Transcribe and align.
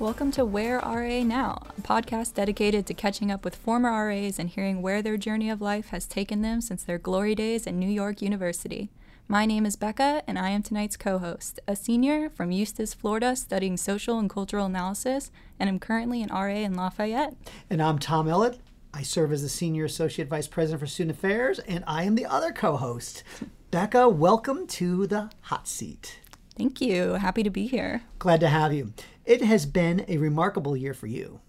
Welcome 0.00 0.30
to 0.32 0.44
Where 0.44 0.78
RA 0.78 1.24
Now, 1.24 1.60
a 1.76 1.80
podcast 1.80 2.34
dedicated 2.34 2.86
to 2.86 2.94
catching 2.94 3.32
up 3.32 3.44
with 3.44 3.56
former 3.56 3.90
RAs 3.90 4.38
and 4.38 4.48
hearing 4.48 4.80
where 4.80 5.02
their 5.02 5.16
journey 5.16 5.50
of 5.50 5.60
life 5.60 5.88
has 5.88 6.06
taken 6.06 6.40
them 6.40 6.60
since 6.60 6.84
their 6.84 6.98
glory 6.98 7.34
days 7.34 7.66
at 7.66 7.74
New 7.74 7.88
York 7.88 8.22
University. 8.22 8.90
My 9.26 9.44
name 9.44 9.66
is 9.66 9.74
Becca, 9.74 10.22
and 10.28 10.38
I 10.38 10.50
am 10.50 10.62
tonight's 10.62 10.96
co 10.96 11.18
host, 11.18 11.58
a 11.66 11.74
senior 11.74 12.30
from 12.30 12.52
Eustis, 12.52 12.94
Florida, 12.94 13.34
studying 13.34 13.76
social 13.76 14.20
and 14.20 14.30
cultural 14.30 14.66
analysis, 14.66 15.32
and 15.58 15.68
am 15.68 15.80
currently 15.80 16.22
an 16.22 16.30
RA 16.30 16.46
in 16.46 16.76
Lafayette. 16.76 17.34
And 17.68 17.82
I'm 17.82 17.98
Tom 17.98 18.28
Ellett. 18.28 18.58
I 18.94 19.02
serve 19.02 19.32
as 19.32 19.42
the 19.42 19.48
Senior 19.48 19.84
Associate 19.84 20.28
Vice 20.28 20.46
President 20.46 20.78
for 20.78 20.86
Student 20.86 21.18
Affairs, 21.18 21.58
and 21.58 21.82
I 21.88 22.04
am 22.04 22.14
the 22.14 22.26
other 22.26 22.52
co 22.52 22.76
host. 22.76 23.24
Becca, 23.72 24.08
welcome 24.08 24.68
to 24.68 25.08
the 25.08 25.32
hot 25.40 25.66
seat. 25.66 26.20
Thank 26.58 26.80
you. 26.80 27.12
Happy 27.14 27.44
to 27.44 27.50
be 27.50 27.68
here. 27.68 28.02
Glad 28.18 28.40
to 28.40 28.48
have 28.48 28.74
you. 28.74 28.92
It 29.24 29.42
has 29.42 29.64
been 29.64 30.04
a 30.08 30.18
remarkable 30.18 30.76
year 30.76 30.92
for 30.92 31.06
you. 31.06 31.40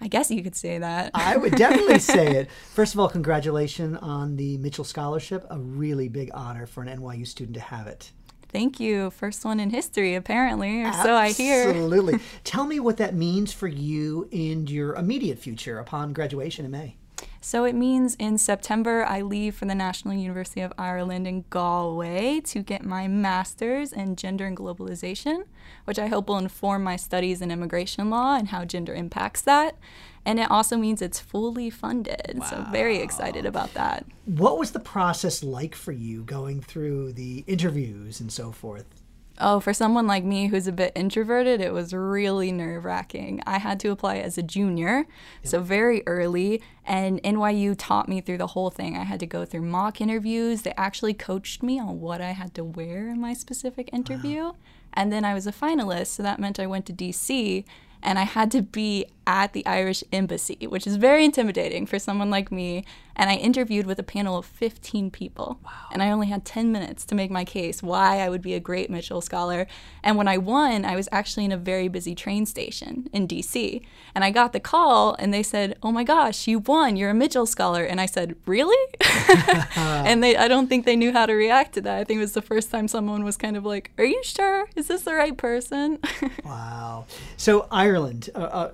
I 0.00 0.08
guess 0.08 0.30
you 0.30 0.42
could 0.42 0.54
say 0.54 0.78
that. 0.78 1.10
I 1.14 1.36
would 1.36 1.56
definitely 1.56 1.98
say 1.98 2.36
it. 2.36 2.50
First 2.72 2.94
of 2.94 3.00
all, 3.00 3.08
congratulations 3.08 3.98
on 4.00 4.36
the 4.36 4.56
Mitchell 4.58 4.84
Scholarship. 4.84 5.44
A 5.50 5.58
really 5.58 6.08
big 6.08 6.30
honor 6.32 6.66
for 6.66 6.82
an 6.82 6.88
NYU 7.00 7.26
student 7.26 7.54
to 7.54 7.60
have 7.60 7.86
it. 7.86 8.12
Thank 8.48 8.80
you. 8.80 9.10
First 9.10 9.44
one 9.44 9.60
in 9.60 9.70
history, 9.70 10.14
apparently, 10.14 10.82
or 10.82 10.92
so 10.92 11.14
I 11.14 11.32
hear. 11.32 11.68
Absolutely. 11.68 12.18
Tell 12.44 12.66
me 12.66 12.80
what 12.80 12.96
that 12.96 13.14
means 13.14 13.52
for 13.52 13.68
you 13.68 14.28
in 14.30 14.66
your 14.68 14.94
immediate 14.94 15.38
future 15.38 15.78
upon 15.78 16.12
graduation 16.12 16.64
in 16.64 16.70
May. 16.70 16.96
So 17.42 17.64
it 17.64 17.74
means 17.74 18.16
in 18.16 18.36
September, 18.36 19.04
I 19.04 19.22
leave 19.22 19.54
for 19.54 19.64
the 19.64 19.74
National 19.74 20.12
University 20.12 20.60
of 20.60 20.74
Ireland 20.76 21.26
in 21.26 21.46
Galway 21.48 22.40
to 22.40 22.62
get 22.62 22.84
my 22.84 23.08
master's 23.08 23.94
in 23.94 24.16
gender 24.16 24.44
and 24.46 24.56
globalization, 24.56 25.44
which 25.86 25.98
I 25.98 26.08
hope 26.08 26.28
will 26.28 26.36
inform 26.36 26.84
my 26.84 26.96
studies 26.96 27.40
in 27.40 27.50
immigration 27.50 28.10
law 28.10 28.36
and 28.36 28.48
how 28.48 28.66
gender 28.66 28.94
impacts 28.94 29.40
that. 29.42 29.78
And 30.26 30.38
it 30.38 30.50
also 30.50 30.76
means 30.76 31.00
it's 31.00 31.18
fully 31.18 31.70
funded. 31.70 32.40
Wow. 32.40 32.46
So, 32.46 32.66
very 32.70 32.98
excited 32.98 33.46
about 33.46 33.72
that. 33.72 34.04
What 34.26 34.58
was 34.58 34.72
the 34.72 34.80
process 34.80 35.42
like 35.42 35.74
for 35.74 35.92
you 35.92 36.24
going 36.24 36.60
through 36.60 37.14
the 37.14 37.42
interviews 37.46 38.20
and 38.20 38.30
so 38.30 38.52
forth? 38.52 38.99
Oh, 39.40 39.58
for 39.58 39.72
someone 39.72 40.06
like 40.06 40.22
me 40.22 40.48
who's 40.48 40.66
a 40.66 40.72
bit 40.72 40.92
introverted, 40.94 41.60
it 41.60 41.72
was 41.72 41.94
really 41.94 42.52
nerve 42.52 42.84
wracking. 42.84 43.42
I 43.46 43.58
had 43.58 43.80
to 43.80 43.88
apply 43.88 44.18
as 44.18 44.36
a 44.36 44.42
junior, 44.42 44.98
yep. 44.98 45.06
so 45.42 45.60
very 45.60 46.02
early, 46.06 46.62
and 46.84 47.22
NYU 47.22 47.74
taught 47.76 48.08
me 48.08 48.20
through 48.20 48.38
the 48.38 48.48
whole 48.48 48.70
thing. 48.70 48.96
I 48.96 49.04
had 49.04 49.20
to 49.20 49.26
go 49.26 49.44
through 49.44 49.62
mock 49.62 50.00
interviews. 50.00 50.62
They 50.62 50.74
actually 50.76 51.14
coached 51.14 51.62
me 51.62 51.80
on 51.80 52.00
what 52.00 52.20
I 52.20 52.32
had 52.32 52.54
to 52.54 52.64
wear 52.64 53.08
in 53.08 53.20
my 53.20 53.32
specific 53.32 53.88
interview. 53.92 54.42
Wow. 54.42 54.56
And 54.92 55.12
then 55.12 55.24
I 55.24 55.34
was 55.34 55.46
a 55.46 55.52
finalist, 55.52 56.08
so 56.08 56.22
that 56.22 56.38
meant 56.38 56.60
I 56.60 56.66
went 56.66 56.84
to 56.86 56.92
DC 56.92 57.64
and 58.02 58.18
I 58.18 58.24
had 58.24 58.50
to 58.52 58.62
be 58.62 59.06
at 59.26 59.52
the 59.52 59.64
Irish 59.66 60.02
embassy, 60.12 60.66
which 60.66 60.86
is 60.86 60.96
very 60.96 61.24
intimidating 61.24 61.86
for 61.86 61.98
someone 61.98 62.30
like 62.30 62.50
me. 62.50 62.84
And 63.20 63.28
I 63.28 63.34
interviewed 63.34 63.84
with 63.84 63.98
a 63.98 64.02
panel 64.02 64.38
of 64.38 64.46
15 64.46 65.10
people. 65.10 65.60
Wow. 65.62 65.72
And 65.92 66.02
I 66.02 66.10
only 66.10 66.28
had 66.28 66.42
10 66.46 66.72
minutes 66.72 67.04
to 67.04 67.14
make 67.14 67.30
my 67.30 67.44
case 67.44 67.82
why 67.82 68.20
I 68.20 68.30
would 68.30 68.40
be 68.40 68.54
a 68.54 68.60
great 68.60 68.88
Mitchell 68.88 69.20
scholar. 69.20 69.66
And 70.02 70.16
when 70.16 70.26
I 70.26 70.38
won, 70.38 70.86
I 70.86 70.96
was 70.96 71.06
actually 71.12 71.44
in 71.44 71.52
a 71.52 71.58
very 71.58 71.88
busy 71.88 72.14
train 72.14 72.46
station 72.46 73.10
in 73.12 73.28
DC. 73.28 73.82
And 74.14 74.24
I 74.24 74.30
got 74.30 74.54
the 74.54 74.58
call 74.58 75.16
and 75.18 75.34
they 75.34 75.42
said, 75.42 75.76
Oh 75.82 75.92
my 75.92 76.02
gosh, 76.02 76.48
you 76.48 76.60
won. 76.60 76.96
You're 76.96 77.10
a 77.10 77.14
Mitchell 77.14 77.44
scholar. 77.44 77.84
And 77.84 78.00
I 78.00 78.06
said, 78.06 78.36
Really? 78.46 78.94
and 79.76 80.24
they 80.24 80.38
I 80.38 80.48
don't 80.48 80.68
think 80.68 80.86
they 80.86 80.96
knew 80.96 81.12
how 81.12 81.26
to 81.26 81.34
react 81.34 81.74
to 81.74 81.82
that. 81.82 81.98
I 81.98 82.04
think 82.04 82.16
it 82.16 82.22
was 82.22 82.32
the 82.32 82.40
first 82.40 82.70
time 82.70 82.88
someone 82.88 83.22
was 83.22 83.36
kind 83.36 83.58
of 83.58 83.66
like, 83.66 83.90
Are 83.98 84.04
you 84.04 84.22
sure? 84.24 84.66
Is 84.76 84.88
this 84.88 85.02
the 85.02 85.12
right 85.12 85.36
person? 85.36 85.98
wow. 86.46 87.04
So 87.36 87.68
Ireland, 87.70 88.30
uh, 88.34 88.38
uh 88.38 88.70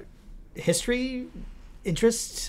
history, 0.55 1.27
interests? 1.85 2.49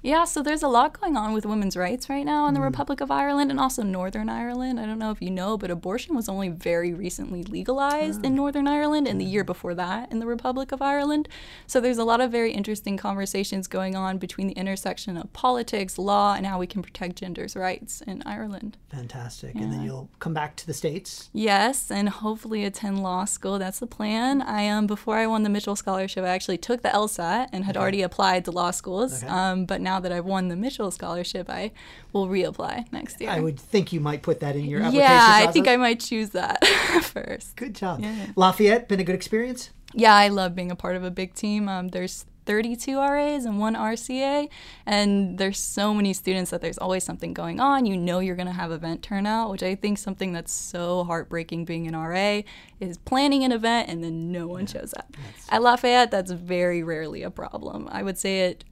Yeah, 0.00 0.24
so 0.24 0.42
there's 0.42 0.62
a 0.62 0.68
lot 0.68 0.98
going 0.98 1.16
on 1.16 1.32
with 1.32 1.44
women's 1.44 1.76
rights 1.76 2.08
right 2.08 2.24
now 2.24 2.46
in 2.46 2.54
the 2.54 2.60
mm. 2.60 2.64
Republic 2.64 3.00
of 3.00 3.10
Ireland 3.10 3.50
and 3.50 3.58
also 3.58 3.82
Northern 3.82 4.28
Ireland. 4.28 4.78
I 4.78 4.86
don't 4.86 4.98
know 4.98 5.10
if 5.10 5.20
you 5.20 5.30
know, 5.30 5.58
but 5.58 5.72
abortion 5.72 6.14
was 6.14 6.28
only 6.28 6.48
very 6.48 6.94
recently 6.94 7.42
legalized 7.42 8.20
oh. 8.22 8.28
in 8.28 8.36
Northern 8.36 8.68
Ireland 8.68 9.08
and 9.08 9.20
the 9.20 9.24
year 9.24 9.42
before 9.42 9.74
that 9.74 10.12
in 10.12 10.20
the 10.20 10.26
Republic 10.26 10.70
of 10.70 10.80
Ireland. 10.80 11.28
So 11.66 11.80
there's 11.80 11.98
a 11.98 12.04
lot 12.04 12.20
of 12.20 12.30
very 12.30 12.52
interesting 12.52 12.96
conversations 12.96 13.66
going 13.66 13.96
on 13.96 14.18
between 14.18 14.46
the 14.46 14.54
intersection 14.54 15.16
of 15.16 15.32
politics, 15.32 15.98
law, 15.98 16.34
and 16.34 16.46
how 16.46 16.60
we 16.60 16.68
can 16.68 16.80
protect 16.80 17.16
gender's 17.16 17.56
rights 17.56 18.00
in 18.02 18.22
Ireland. 18.24 18.76
Fantastic. 18.90 19.56
Yeah. 19.56 19.62
And 19.62 19.72
then 19.72 19.82
you'll 19.82 20.08
come 20.20 20.32
back 20.32 20.54
to 20.56 20.66
the 20.66 20.74
States? 20.74 21.28
Yes, 21.32 21.90
and 21.90 22.08
hopefully 22.08 22.64
attend 22.64 23.02
law 23.02 23.24
school. 23.24 23.58
That's 23.58 23.80
the 23.80 23.86
plan. 23.86 24.42
I 24.42 24.68
um 24.68 24.86
before 24.86 25.16
I 25.16 25.26
won 25.26 25.42
the 25.42 25.50
Mitchell 25.50 25.74
Scholarship, 25.74 26.24
I 26.24 26.28
actually 26.28 26.58
took 26.58 26.82
the 26.82 26.88
LSAT 26.90 27.48
and 27.52 27.64
had 27.64 27.76
okay. 27.76 27.82
already 27.82 28.02
applied 28.02 28.44
to 28.44 28.52
law 28.52 28.70
schools. 28.70 29.24
Okay. 29.24 29.32
Um, 29.32 29.64
but 29.64 29.80
now 29.80 29.87
that 30.00 30.12
I've 30.12 30.24
won 30.24 30.48
the 30.48 30.56
Mitchell 30.56 30.90
Scholarship, 30.90 31.48
I 31.48 31.72
will 32.12 32.28
reapply 32.28 32.92
next 32.92 33.20
year. 33.20 33.30
I 33.30 33.40
would 33.40 33.58
think 33.58 33.92
you 33.92 34.00
might 34.00 34.22
put 34.22 34.40
that 34.40 34.56
in 34.56 34.64
your 34.66 34.80
application. 34.80 35.00
Yeah, 35.00 35.26
process. 35.26 35.48
I 35.48 35.52
think 35.52 35.68
I 35.68 35.76
might 35.76 36.00
choose 36.00 36.30
that 36.30 36.64
first. 37.02 37.56
Good 37.56 37.74
job. 37.74 38.00
Yeah. 38.00 38.26
Lafayette, 38.36 38.88
been 38.88 39.00
a 39.00 39.04
good 39.04 39.14
experience? 39.14 39.70
Yeah, 39.94 40.14
I 40.14 40.28
love 40.28 40.54
being 40.54 40.70
a 40.70 40.76
part 40.76 40.96
of 40.96 41.04
a 41.04 41.10
big 41.10 41.34
team. 41.34 41.68
Um, 41.68 41.88
there's 41.88 42.26
32 42.48 42.98
RAs 42.98 43.44
and 43.44 43.60
one 43.60 43.74
RCA, 43.74 44.48
and 44.86 45.36
there's 45.36 45.58
so 45.58 45.92
many 45.92 46.14
students 46.14 46.50
that 46.50 46.62
there's 46.62 46.78
always 46.78 47.04
something 47.04 47.34
going 47.34 47.60
on. 47.60 47.84
You 47.84 47.94
know 47.94 48.20
you're 48.20 48.36
going 48.36 48.46
to 48.48 48.54
have 48.54 48.72
event 48.72 49.02
turnout, 49.02 49.50
which 49.50 49.62
I 49.62 49.74
think 49.74 49.98
something 49.98 50.32
that's 50.32 50.50
so 50.50 51.04
heartbreaking 51.04 51.66
being 51.66 51.86
an 51.86 51.94
RA 51.94 52.40
is 52.80 52.96
planning 52.96 53.44
an 53.44 53.52
event 53.52 53.90
and 53.90 54.02
then 54.02 54.32
no 54.32 54.46
one 54.48 54.62
yeah, 54.62 54.80
shows 54.80 54.94
up. 54.94 55.14
At 55.50 55.62
Lafayette, 55.62 56.10
that's 56.10 56.30
very 56.30 56.82
rarely 56.82 57.22
a 57.22 57.30
problem. 57.30 57.86
I 57.92 58.02
would 58.02 58.16
say 58.16 58.46
it 58.46 58.64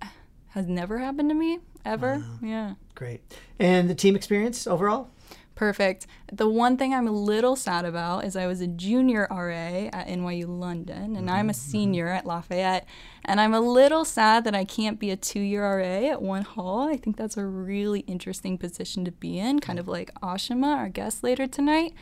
has 0.56 0.66
never 0.66 0.98
happened 0.98 1.28
to 1.28 1.34
me 1.34 1.58
ever. 1.84 2.16
Wow. 2.16 2.38
Yeah. 2.42 2.74
Great. 2.94 3.20
And 3.58 3.90
the 3.90 3.94
team 3.94 4.16
experience 4.16 4.66
overall? 4.66 5.10
Perfect. 5.54 6.06
The 6.32 6.48
one 6.48 6.76
thing 6.76 6.92
I'm 6.92 7.06
a 7.06 7.12
little 7.12 7.56
sad 7.56 7.84
about 7.84 8.24
is 8.24 8.36
I 8.36 8.46
was 8.46 8.60
a 8.60 8.66
junior 8.66 9.26
RA 9.30 9.88
at 9.92 10.06
NYU 10.06 10.46
London 10.48 11.16
and 11.16 11.26
mm-hmm. 11.26 11.30
I'm 11.30 11.50
a 11.50 11.52
mm-hmm. 11.52 11.70
senior 11.70 12.08
at 12.08 12.26
Lafayette. 12.26 12.86
And 13.24 13.40
I'm 13.40 13.54
a 13.54 13.60
little 13.60 14.04
sad 14.04 14.44
that 14.44 14.54
I 14.54 14.64
can't 14.64 14.98
be 14.98 15.10
a 15.10 15.16
two 15.16 15.40
year 15.40 15.62
RA 15.62 16.10
at 16.10 16.22
one 16.22 16.42
hall. 16.42 16.88
I 16.88 16.96
think 16.96 17.16
that's 17.16 17.36
a 17.36 17.44
really 17.44 18.00
interesting 18.00 18.56
position 18.56 19.04
to 19.04 19.12
be 19.12 19.38
in, 19.38 19.60
kind 19.60 19.78
of 19.78 19.88
like 19.88 20.12
Ashima, 20.20 20.76
our 20.76 20.88
guest 20.88 21.22
later 21.22 21.46
tonight. 21.46 21.92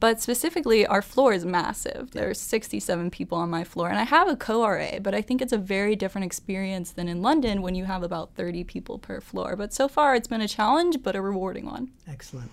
But 0.00 0.20
specifically, 0.20 0.86
our 0.86 1.00
floor 1.00 1.32
is 1.32 1.44
massive. 1.44 2.10
There's 2.10 2.38
67 2.40 3.10
people 3.10 3.38
on 3.38 3.48
my 3.48 3.64
floor, 3.64 3.88
and 3.88 3.98
I 3.98 4.02
have 4.02 4.28
a 4.28 4.36
co-RA, 4.36 4.98
but 5.00 5.14
I 5.14 5.22
think 5.22 5.40
it's 5.40 5.52
a 5.52 5.58
very 5.58 5.96
different 5.96 6.26
experience 6.26 6.90
than 6.90 7.08
in 7.08 7.22
London 7.22 7.62
when 7.62 7.74
you 7.74 7.86
have 7.86 8.02
about 8.02 8.34
30 8.34 8.64
people 8.64 8.98
per 8.98 9.20
floor. 9.20 9.56
But 9.56 9.72
so 9.72 9.88
far, 9.88 10.14
it's 10.14 10.28
been 10.28 10.40
a 10.42 10.48
challenge, 10.48 11.02
but 11.02 11.16
a 11.16 11.22
rewarding 11.22 11.66
one. 11.66 11.92
Excellent. 12.06 12.50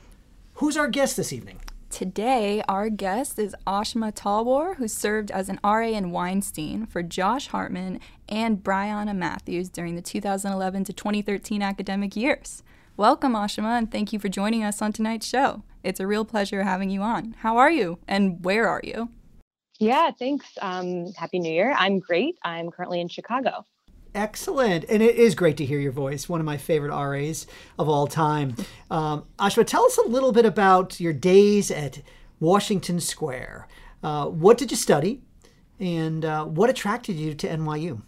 Who's 0.55 0.77
our 0.77 0.87
guest 0.87 1.17
this 1.17 1.33
evening? 1.33 1.59
Today, 1.89 2.63
our 2.69 2.89
guest 2.89 3.37
is 3.37 3.53
Ashima 3.67 4.13
Talwar, 4.13 4.77
who 4.77 4.87
served 4.87 5.29
as 5.29 5.49
an 5.49 5.59
RA 5.61 5.87
in 5.87 6.11
Weinstein 6.11 6.85
for 6.85 7.03
Josh 7.03 7.47
Hartman 7.47 7.99
and 8.29 8.63
Brianna 8.63 9.13
Matthews 9.13 9.67
during 9.67 9.95
the 9.95 10.01
2011 10.01 10.85
to 10.85 10.93
2013 10.93 11.61
academic 11.61 12.15
years. 12.15 12.63
Welcome, 12.95 13.33
Ashima, 13.33 13.77
and 13.77 13.91
thank 13.91 14.13
you 14.13 14.19
for 14.19 14.29
joining 14.29 14.63
us 14.63 14.81
on 14.81 14.93
tonight's 14.93 15.27
show. 15.27 15.63
It's 15.83 15.99
a 15.99 16.07
real 16.07 16.25
pleasure 16.25 16.63
having 16.63 16.89
you 16.89 17.01
on. 17.01 17.35
How 17.39 17.57
are 17.57 17.71
you, 17.71 17.99
and 18.07 18.43
where 18.43 18.67
are 18.67 18.81
you? 18.83 19.09
Yeah, 19.79 20.11
thanks. 20.17 20.45
Um, 20.61 21.11
Happy 21.13 21.39
New 21.39 21.51
Year. 21.51 21.73
I'm 21.77 21.99
great. 21.99 22.35
I'm 22.43 22.69
currently 22.69 23.01
in 23.01 23.07
Chicago. 23.07 23.65
Excellent. 24.13 24.85
And 24.89 25.01
it 25.01 25.15
is 25.15 25.35
great 25.35 25.57
to 25.57 25.65
hear 25.65 25.79
your 25.79 25.91
voice, 25.91 26.27
one 26.27 26.39
of 26.39 26.45
my 26.45 26.57
favorite 26.57 26.91
RAs 26.91 27.47
of 27.79 27.87
all 27.87 28.07
time. 28.07 28.55
Um, 28.91 29.25
Ashima, 29.39 29.65
tell 29.65 29.85
us 29.85 29.97
a 29.97 30.07
little 30.07 30.31
bit 30.31 30.45
about 30.45 30.99
your 30.99 31.13
days 31.13 31.71
at 31.71 32.01
Washington 32.39 32.99
Square. 32.99 33.67
Uh, 34.03 34.25
what 34.27 34.57
did 34.57 34.69
you 34.69 34.77
study, 34.77 35.21
and 35.79 36.25
uh, 36.25 36.45
what 36.45 36.69
attracted 36.69 37.15
you 37.15 37.33
to 37.35 37.47
NYU? 37.47 38.01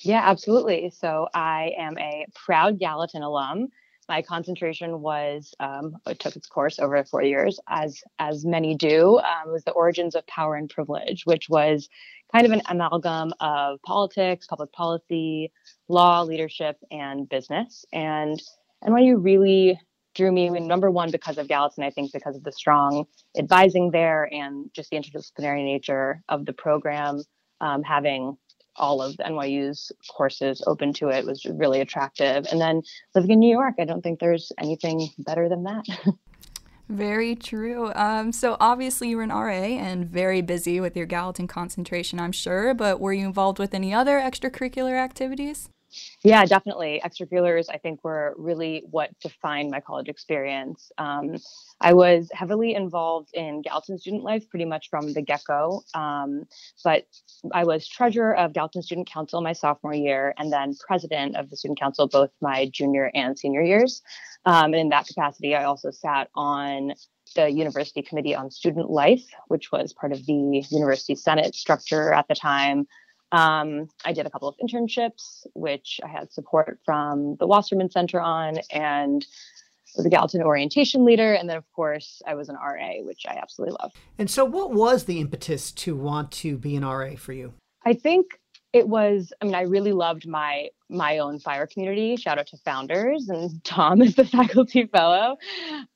Yeah, 0.00 0.22
absolutely. 0.24 0.90
So 0.90 1.28
I 1.34 1.72
am 1.78 1.96
a 1.98 2.26
proud 2.34 2.78
Gallatin 2.78 3.22
alum 3.22 3.68
my 4.08 4.22
concentration 4.22 5.00
was 5.00 5.54
um, 5.60 5.96
it 6.06 6.18
took 6.18 6.36
its 6.36 6.46
course 6.46 6.78
over 6.78 7.02
four 7.04 7.22
years 7.22 7.60
as 7.68 8.02
as 8.18 8.44
many 8.44 8.74
do 8.74 9.18
um, 9.18 9.52
was 9.52 9.64
the 9.64 9.72
origins 9.72 10.14
of 10.14 10.26
power 10.26 10.56
and 10.56 10.70
privilege 10.70 11.26
which 11.26 11.48
was 11.48 11.88
kind 12.32 12.46
of 12.46 12.52
an 12.52 12.62
amalgam 12.68 13.32
of 13.40 13.80
politics 13.82 14.46
public 14.46 14.72
policy 14.72 15.52
law 15.88 16.22
leadership 16.22 16.76
and 16.90 17.28
business. 17.28 17.84
And 17.92 18.40
NYU 18.84 19.16
really 19.22 19.80
drew 20.14 20.32
me 20.32 20.48
number 20.50 20.90
one 20.90 21.10
because 21.10 21.38
of 21.38 21.48
Gallatin 21.48 21.84
I 21.84 21.90
think 21.90 22.12
because 22.12 22.36
of 22.36 22.44
the 22.44 22.52
strong 22.52 23.04
advising 23.36 23.90
there 23.90 24.28
and 24.32 24.70
just 24.74 24.90
the 24.90 24.96
interdisciplinary 24.96 25.64
nature 25.64 26.22
of 26.28 26.44
the 26.44 26.52
program 26.52 27.22
um, 27.60 27.82
having 27.82 28.36
all 28.78 29.02
of 29.02 29.16
NYU's 29.16 29.92
courses 30.10 30.62
open 30.66 30.92
to 30.94 31.08
it 31.08 31.24
was 31.24 31.44
really 31.44 31.80
attractive. 31.80 32.46
And 32.50 32.60
then 32.60 32.82
living 33.14 33.30
in 33.32 33.40
New 33.40 33.50
York, 33.50 33.74
I 33.78 33.84
don't 33.84 34.02
think 34.02 34.20
there's 34.20 34.52
anything 34.58 35.08
better 35.18 35.48
than 35.48 35.64
that. 35.64 35.84
Very 36.88 37.36
true. 37.36 37.92
Um, 37.94 38.32
so 38.32 38.56
obviously 38.60 39.10
you 39.10 39.18
were 39.18 39.22
an 39.22 39.28
RA 39.28 39.52
and 39.52 40.06
very 40.06 40.40
busy 40.40 40.80
with 40.80 40.96
your 40.96 41.04
Gallatin 41.04 41.46
concentration, 41.46 42.18
I'm 42.18 42.32
sure. 42.32 42.72
But 42.72 42.98
were 42.98 43.12
you 43.12 43.26
involved 43.26 43.58
with 43.58 43.74
any 43.74 43.92
other 43.92 44.18
extracurricular 44.18 44.94
activities? 44.94 45.68
Yeah, 46.22 46.44
definitely. 46.44 47.00
Extracurriculars, 47.04 47.66
I 47.70 47.78
think, 47.78 48.04
were 48.04 48.34
really 48.36 48.82
what 48.90 49.10
defined 49.20 49.70
my 49.70 49.80
college 49.80 50.08
experience. 50.08 50.90
Um, 50.98 51.36
I 51.80 51.94
was 51.94 52.28
heavily 52.32 52.74
involved 52.74 53.30
in 53.34 53.62
Gallatin 53.62 53.98
student 53.98 54.22
life 54.22 54.48
pretty 54.50 54.64
much 54.64 54.90
from 54.90 55.12
the 55.12 55.22
get 55.22 55.42
go. 55.46 55.82
Um, 55.94 56.44
but 56.84 57.04
I 57.52 57.64
was 57.64 57.88
treasurer 57.88 58.36
of 58.36 58.52
Gallatin 58.52 58.82
Student 58.82 59.08
Council 59.08 59.40
my 59.40 59.52
sophomore 59.52 59.94
year 59.94 60.34
and 60.38 60.52
then 60.52 60.74
president 60.86 61.36
of 61.36 61.50
the 61.50 61.56
Student 61.56 61.78
Council 61.78 62.08
both 62.08 62.30
my 62.40 62.66
junior 62.72 63.10
and 63.14 63.38
senior 63.38 63.62
years. 63.62 64.02
Um, 64.44 64.66
and 64.66 64.76
in 64.76 64.88
that 64.90 65.06
capacity, 65.06 65.54
I 65.54 65.64
also 65.64 65.90
sat 65.90 66.28
on 66.34 66.92
the 67.34 67.50
University 67.50 68.02
Committee 68.02 68.34
on 68.34 68.50
Student 68.50 68.90
Life, 68.90 69.24
which 69.48 69.70
was 69.70 69.92
part 69.92 70.12
of 70.12 70.24
the 70.26 70.64
University 70.70 71.14
Senate 71.14 71.54
structure 71.54 72.12
at 72.12 72.26
the 72.28 72.34
time. 72.34 72.86
Um, 73.32 73.88
I 74.04 74.12
did 74.12 74.26
a 74.26 74.30
couple 74.30 74.48
of 74.48 74.56
internships, 74.56 75.46
which 75.54 76.00
I 76.04 76.08
had 76.08 76.32
support 76.32 76.78
from 76.84 77.36
the 77.36 77.46
Wasserman 77.46 77.90
Center 77.90 78.20
on, 78.20 78.58
and 78.70 79.26
was 79.96 80.06
a 80.06 80.10
Gallatin 80.10 80.42
orientation 80.42 81.04
leader. 81.04 81.34
And 81.34 81.48
then, 81.48 81.56
of 81.56 81.70
course, 81.72 82.22
I 82.26 82.34
was 82.34 82.48
an 82.48 82.56
RA, 82.56 83.02
which 83.02 83.24
I 83.28 83.34
absolutely 83.34 83.76
love. 83.80 83.92
And 84.18 84.30
so, 84.30 84.44
what 84.44 84.72
was 84.72 85.04
the 85.04 85.20
impetus 85.20 85.72
to 85.72 85.96
want 85.96 86.30
to 86.32 86.56
be 86.56 86.76
an 86.76 86.84
RA 86.84 87.16
for 87.16 87.32
you? 87.32 87.52
I 87.84 87.94
think 87.94 88.26
it 88.72 88.86
was 88.86 89.32
i 89.40 89.44
mean 89.44 89.54
i 89.54 89.62
really 89.62 89.92
loved 89.92 90.26
my 90.26 90.68
my 90.88 91.18
own 91.18 91.38
fire 91.38 91.66
community 91.66 92.16
shout 92.16 92.38
out 92.38 92.46
to 92.46 92.56
founders 92.58 93.28
and 93.28 93.62
tom 93.64 94.02
is 94.02 94.14
the 94.14 94.24
faculty 94.24 94.86
fellow 94.86 95.36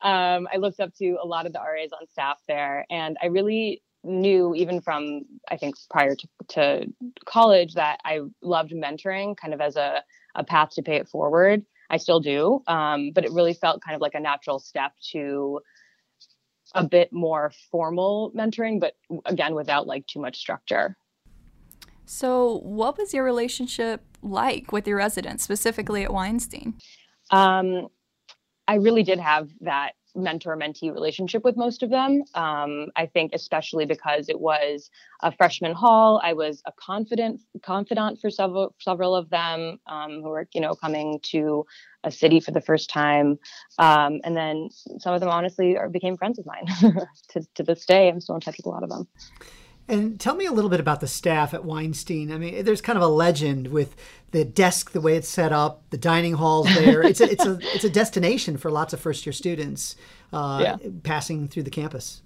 um, 0.00 0.48
i 0.52 0.56
looked 0.58 0.80
up 0.80 0.94
to 0.94 1.18
a 1.22 1.26
lot 1.26 1.46
of 1.46 1.52
the 1.52 1.58
ras 1.58 1.90
on 1.92 2.06
staff 2.08 2.38
there 2.48 2.86
and 2.90 3.16
i 3.22 3.26
really 3.26 3.82
knew 4.04 4.54
even 4.54 4.80
from 4.80 5.22
I 5.48 5.56
think 5.56 5.76
prior 5.90 6.14
to, 6.14 6.28
to 6.48 6.86
college 7.24 7.74
that 7.74 8.00
I 8.04 8.20
loved 8.42 8.72
mentoring 8.72 9.36
kind 9.36 9.54
of 9.54 9.60
as 9.60 9.76
a, 9.76 10.02
a 10.34 10.44
path 10.44 10.70
to 10.70 10.82
pay 10.82 10.96
it 10.96 11.08
forward. 11.08 11.64
I 11.90 11.98
still 11.98 12.20
do, 12.20 12.62
um, 12.66 13.10
but 13.14 13.24
it 13.24 13.32
really 13.32 13.52
felt 13.52 13.82
kind 13.82 13.94
of 13.94 14.00
like 14.00 14.14
a 14.14 14.20
natural 14.20 14.58
step 14.58 14.92
to 15.12 15.60
a 16.74 16.84
bit 16.84 17.12
more 17.12 17.52
formal 17.70 18.32
mentoring, 18.34 18.80
but 18.80 18.94
again, 19.26 19.54
without 19.54 19.86
like 19.86 20.06
too 20.06 20.20
much 20.20 20.38
structure. 20.38 20.96
So, 22.06 22.58
what 22.62 22.98
was 22.98 23.14
your 23.14 23.24
relationship 23.24 24.02
like 24.22 24.72
with 24.72 24.86
your 24.88 24.96
residents, 24.96 25.44
specifically 25.44 26.02
at 26.02 26.12
Weinstein? 26.12 26.74
Um, 27.30 27.88
I 28.66 28.76
really 28.76 29.02
did 29.02 29.18
have 29.18 29.48
that 29.60 29.92
mentor 30.14 30.56
mentee 30.56 30.92
relationship 30.92 31.44
with 31.44 31.56
most 31.56 31.82
of 31.82 31.90
them. 31.90 32.22
Um, 32.34 32.88
I 32.96 33.06
think 33.06 33.32
especially 33.34 33.86
because 33.86 34.28
it 34.28 34.40
was 34.40 34.90
a 35.22 35.32
freshman 35.32 35.72
hall, 35.72 36.20
I 36.22 36.32
was 36.32 36.62
a 36.66 36.72
confident 36.72 37.40
confidant 37.62 38.20
for 38.20 38.30
several 38.30 38.74
several 38.78 39.14
of 39.14 39.30
them 39.30 39.78
um, 39.86 40.20
who 40.22 40.28
were 40.28 40.48
you 40.52 40.60
know 40.60 40.74
coming 40.74 41.20
to 41.24 41.64
a 42.04 42.10
city 42.10 42.40
for 42.40 42.50
the 42.50 42.60
first 42.60 42.90
time, 42.90 43.38
um, 43.78 44.20
and 44.24 44.36
then 44.36 44.68
some 44.98 45.14
of 45.14 45.20
them 45.20 45.28
honestly 45.28 45.76
are, 45.76 45.88
became 45.88 46.16
friends 46.16 46.38
of 46.38 46.46
mine. 46.46 46.66
to 47.30 47.46
to 47.54 47.62
this 47.62 47.86
day, 47.86 48.08
I'm 48.08 48.20
still 48.20 48.34
in 48.34 48.40
touch 48.40 48.56
with 48.56 48.66
a 48.66 48.70
lot 48.70 48.82
of 48.82 48.90
them. 48.90 49.08
And 49.88 50.18
tell 50.18 50.36
me 50.36 50.46
a 50.46 50.52
little 50.52 50.70
bit 50.70 50.80
about 50.80 51.00
the 51.00 51.08
staff 51.08 51.52
at 51.52 51.64
Weinstein. 51.64 52.32
I 52.32 52.38
mean, 52.38 52.64
there's 52.64 52.80
kind 52.80 52.96
of 52.96 53.02
a 53.02 53.08
legend 53.08 53.68
with 53.68 53.96
the 54.30 54.44
desk, 54.44 54.92
the 54.92 55.00
way 55.00 55.16
it's 55.16 55.28
set 55.28 55.52
up, 55.52 55.82
the 55.90 55.98
dining 55.98 56.34
halls 56.34 56.72
there. 56.74 57.02
It's 57.02 57.20
a, 57.20 57.30
it's 57.30 57.44
a, 57.44 57.58
it's 57.74 57.84
a 57.84 57.90
destination 57.90 58.56
for 58.56 58.70
lots 58.70 58.92
of 58.92 59.00
first 59.00 59.26
year 59.26 59.32
students 59.32 59.96
uh, 60.32 60.60
yeah. 60.62 60.76
passing 61.02 61.48
through 61.48 61.64
the 61.64 61.70
campus. 61.70 62.22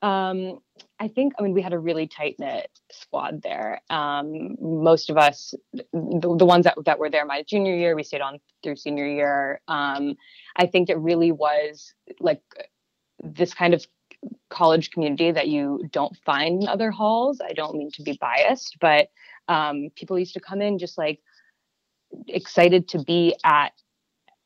Um, 0.00 0.60
I 1.00 1.08
think, 1.08 1.32
I 1.38 1.42
mean, 1.42 1.54
we 1.54 1.62
had 1.62 1.72
a 1.72 1.78
really 1.78 2.06
tight 2.06 2.36
knit 2.38 2.68
squad 2.92 3.42
there. 3.42 3.80
Um, 3.90 4.56
most 4.60 5.10
of 5.10 5.16
us, 5.16 5.54
the, 5.72 6.36
the, 6.38 6.44
ones 6.44 6.64
that, 6.64 6.76
that 6.84 6.98
were 6.98 7.10
there 7.10 7.24
my 7.24 7.42
junior 7.42 7.74
year, 7.74 7.96
we 7.96 8.02
stayed 8.02 8.20
on 8.20 8.38
through 8.62 8.76
senior 8.76 9.06
year. 9.06 9.60
Um, 9.66 10.14
I 10.56 10.66
think 10.66 10.88
it 10.88 10.98
really 10.98 11.32
was 11.32 11.94
like 12.20 12.42
this 13.22 13.54
kind 13.54 13.74
of 13.74 13.86
college 14.54 14.90
community 14.90 15.32
that 15.32 15.48
you 15.48 15.88
don't 15.90 16.16
find 16.24 16.62
in 16.62 16.68
other 16.68 16.90
halls. 16.90 17.40
I 17.40 17.52
don't 17.52 17.76
mean 17.76 17.90
to 17.92 18.02
be 18.02 18.16
biased, 18.20 18.76
but 18.80 19.08
um, 19.48 19.90
people 19.96 20.18
used 20.18 20.34
to 20.34 20.40
come 20.40 20.62
in 20.62 20.78
just 20.78 20.96
like 20.96 21.20
excited 22.28 22.88
to 22.88 23.02
be 23.02 23.34
at 23.44 23.72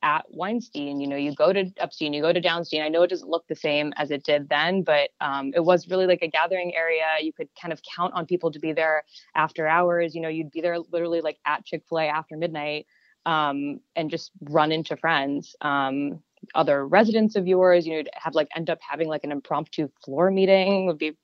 at 0.02 0.24
Weinstein. 0.30 1.00
You 1.00 1.08
know, 1.08 1.16
you 1.16 1.34
go 1.34 1.52
to 1.52 1.70
Upstein, 1.80 2.12
you 2.12 2.22
go 2.22 2.32
to 2.32 2.40
Downstein. 2.40 2.82
I 2.84 2.88
know 2.88 3.02
it 3.02 3.10
doesn't 3.10 3.28
look 3.28 3.46
the 3.48 3.56
same 3.56 3.92
as 3.96 4.10
it 4.10 4.22
did 4.22 4.48
then, 4.48 4.82
but 4.82 5.10
um, 5.20 5.52
it 5.54 5.64
was 5.64 5.88
really 5.88 6.06
like 6.06 6.22
a 6.22 6.28
gathering 6.28 6.74
area. 6.74 7.06
You 7.20 7.32
could 7.32 7.48
kind 7.60 7.72
of 7.72 7.80
count 7.82 8.14
on 8.14 8.24
people 8.26 8.52
to 8.52 8.60
be 8.60 8.72
there 8.72 9.04
after 9.34 9.66
hours. 9.66 10.14
You 10.14 10.20
know, 10.20 10.28
you'd 10.28 10.52
be 10.52 10.60
there 10.60 10.78
literally 10.78 11.20
like 11.20 11.38
at 11.44 11.64
Chick 11.64 11.82
Fil 11.88 11.98
A 11.98 12.04
after 12.06 12.36
midnight 12.36 12.86
um, 13.26 13.80
and 13.96 14.10
just 14.10 14.30
run 14.40 14.72
into 14.72 14.96
friends. 14.96 15.56
Um, 15.60 16.22
other 16.54 16.86
residents 16.86 17.36
of 17.36 17.46
yours 17.46 17.86
you 17.86 18.02
know 18.02 18.10
have 18.14 18.34
like 18.34 18.48
end 18.56 18.70
up 18.70 18.78
having 18.88 19.08
like 19.08 19.24
an 19.24 19.32
impromptu 19.32 19.88
floor 20.04 20.30
meeting 20.30 20.86
would 20.86 20.98
be 20.98 21.16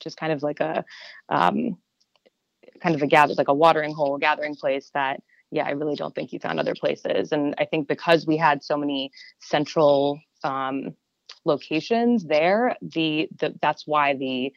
just 0.00 0.16
kind 0.16 0.32
of 0.32 0.42
like 0.42 0.60
a 0.60 0.84
um, 1.28 1.76
kind 2.80 2.94
of 2.94 3.02
a 3.02 3.06
gather 3.06 3.34
like 3.34 3.48
a 3.48 3.54
watering 3.54 3.92
hole 3.92 4.18
gathering 4.18 4.54
place 4.54 4.90
that 4.94 5.20
yeah 5.50 5.64
i 5.64 5.70
really 5.70 5.96
don't 5.96 6.14
think 6.14 6.32
you 6.32 6.38
found 6.38 6.60
other 6.60 6.74
places. 6.74 7.32
And 7.32 7.54
i 7.58 7.64
think 7.64 7.88
because 7.88 8.26
we 8.26 8.36
had 8.36 8.62
so 8.62 8.76
many 8.76 9.10
central 9.40 10.20
um, 10.44 10.94
locations 11.44 12.24
there 12.24 12.76
the, 12.82 13.28
the 13.38 13.54
that's 13.60 13.86
why 13.86 14.14
the 14.14 14.52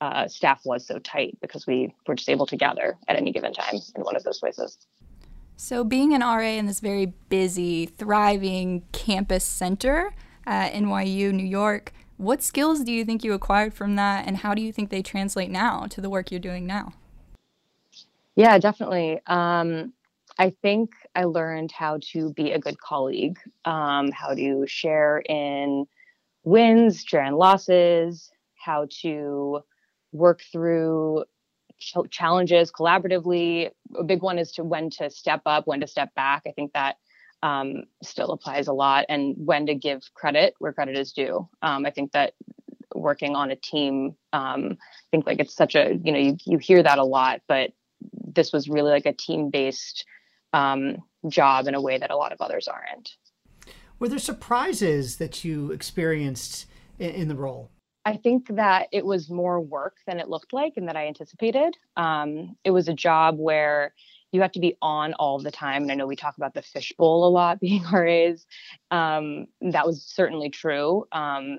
uh, 0.00 0.28
staff 0.28 0.60
was 0.64 0.86
so 0.86 0.98
tight 0.98 1.38
because 1.40 1.66
we 1.66 1.94
were 2.06 2.14
just 2.14 2.28
able 2.28 2.46
to 2.46 2.56
gather 2.56 2.98
at 3.08 3.16
any 3.16 3.32
given 3.32 3.52
time 3.52 3.76
in 3.94 4.02
one 4.02 4.14
of 4.14 4.22
those 4.24 4.38
places 4.38 4.78
so, 5.56 5.84
being 5.84 6.14
an 6.14 6.20
RA 6.20 6.40
in 6.40 6.66
this 6.66 6.80
very 6.80 7.06
busy, 7.28 7.86
thriving 7.86 8.82
campus 8.92 9.44
center 9.44 10.14
at 10.46 10.72
NYU, 10.72 11.32
New 11.32 11.46
York, 11.46 11.92
what 12.18 12.42
skills 12.42 12.84
do 12.84 12.92
you 12.92 13.04
think 13.04 13.24
you 13.24 13.32
acquired 13.32 13.74
from 13.74 13.96
that, 13.96 14.26
and 14.26 14.38
how 14.38 14.54
do 14.54 14.62
you 14.62 14.72
think 14.72 14.90
they 14.90 15.02
translate 15.02 15.50
now 15.50 15.86
to 15.86 16.00
the 16.00 16.10
work 16.10 16.30
you're 16.30 16.40
doing 16.40 16.66
now? 16.66 16.92
Yeah, 18.36 18.58
definitely. 18.58 19.20
Um, 19.26 19.94
I 20.38 20.50
think 20.62 20.90
I 21.14 21.24
learned 21.24 21.72
how 21.72 21.98
to 22.12 22.32
be 22.34 22.52
a 22.52 22.58
good 22.58 22.78
colleague, 22.78 23.38
um, 23.64 24.10
how 24.12 24.34
to 24.34 24.66
share 24.66 25.22
in 25.28 25.86
wins, 26.44 27.02
share 27.02 27.24
in 27.24 27.34
losses, 27.34 28.30
how 28.54 28.86
to 29.02 29.60
work 30.12 30.42
through 30.52 31.24
ch- 31.78 32.10
challenges 32.10 32.70
collaboratively. 32.72 33.70
A 33.98 34.04
big 34.04 34.22
one 34.22 34.38
is 34.38 34.52
to 34.52 34.64
when 34.64 34.90
to 34.90 35.10
step 35.10 35.42
up, 35.46 35.66
when 35.66 35.80
to 35.80 35.86
step 35.86 36.14
back. 36.14 36.42
I 36.46 36.52
think 36.52 36.72
that 36.72 36.96
um, 37.42 37.84
still 38.02 38.32
applies 38.32 38.68
a 38.68 38.72
lot, 38.72 39.06
and 39.08 39.34
when 39.36 39.66
to 39.66 39.74
give 39.74 40.02
credit 40.14 40.54
where 40.58 40.72
credit 40.72 40.96
is 40.96 41.12
due. 41.12 41.48
Um, 41.62 41.86
I 41.86 41.90
think 41.90 42.12
that 42.12 42.34
working 42.94 43.36
on 43.36 43.50
a 43.50 43.56
team, 43.56 44.16
um, 44.32 44.78
I 44.80 45.08
think 45.10 45.26
like 45.26 45.40
it's 45.40 45.54
such 45.54 45.74
a 45.74 45.98
you 46.02 46.12
know 46.12 46.18
you 46.18 46.36
you 46.44 46.58
hear 46.58 46.82
that 46.82 46.98
a 46.98 47.04
lot, 47.04 47.42
but 47.46 47.70
this 48.26 48.52
was 48.52 48.68
really 48.68 48.90
like 48.90 49.06
a 49.06 49.12
team 49.12 49.50
based 49.50 50.04
um, 50.52 50.96
job 51.28 51.68
in 51.68 51.74
a 51.74 51.80
way 51.80 51.98
that 51.98 52.10
a 52.10 52.16
lot 52.16 52.32
of 52.32 52.40
others 52.40 52.68
aren't. 52.68 53.10
Were 53.98 54.08
there 54.08 54.18
surprises 54.18 55.16
that 55.16 55.44
you 55.44 55.72
experienced 55.72 56.66
in, 56.98 57.10
in 57.10 57.28
the 57.28 57.36
role? 57.36 57.70
I 58.06 58.16
think 58.16 58.54
that 58.54 58.86
it 58.92 59.04
was 59.04 59.28
more 59.28 59.60
work 59.60 59.96
than 60.06 60.20
it 60.20 60.28
looked 60.28 60.52
like 60.52 60.74
and 60.76 60.86
that 60.86 60.96
I 60.96 61.08
anticipated. 61.08 61.76
Um, 61.96 62.56
it 62.62 62.70
was 62.70 62.86
a 62.86 62.94
job 62.94 63.36
where 63.36 63.94
you 64.30 64.40
have 64.42 64.52
to 64.52 64.60
be 64.60 64.76
on 64.80 65.12
all 65.14 65.40
the 65.40 65.50
time. 65.50 65.82
And 65.82 65.90
I 65.90 65.96
know 65.96 66.06
we 66.06 66.14
talk 66.14 66.36
about 66.36 66.54
the 66.54 66.62
fishbowl 66.62 67.26
a 67.26 67.30
lot 67.30 67.58
being 67.66 67.84
RAs. 67.90 68.46
Um, 68.92 69.48
that 69.60 69.84
was 69.84 70.04
certainly 70.04 70.50
true. 70.50 71.04
Um, 71.10 71.58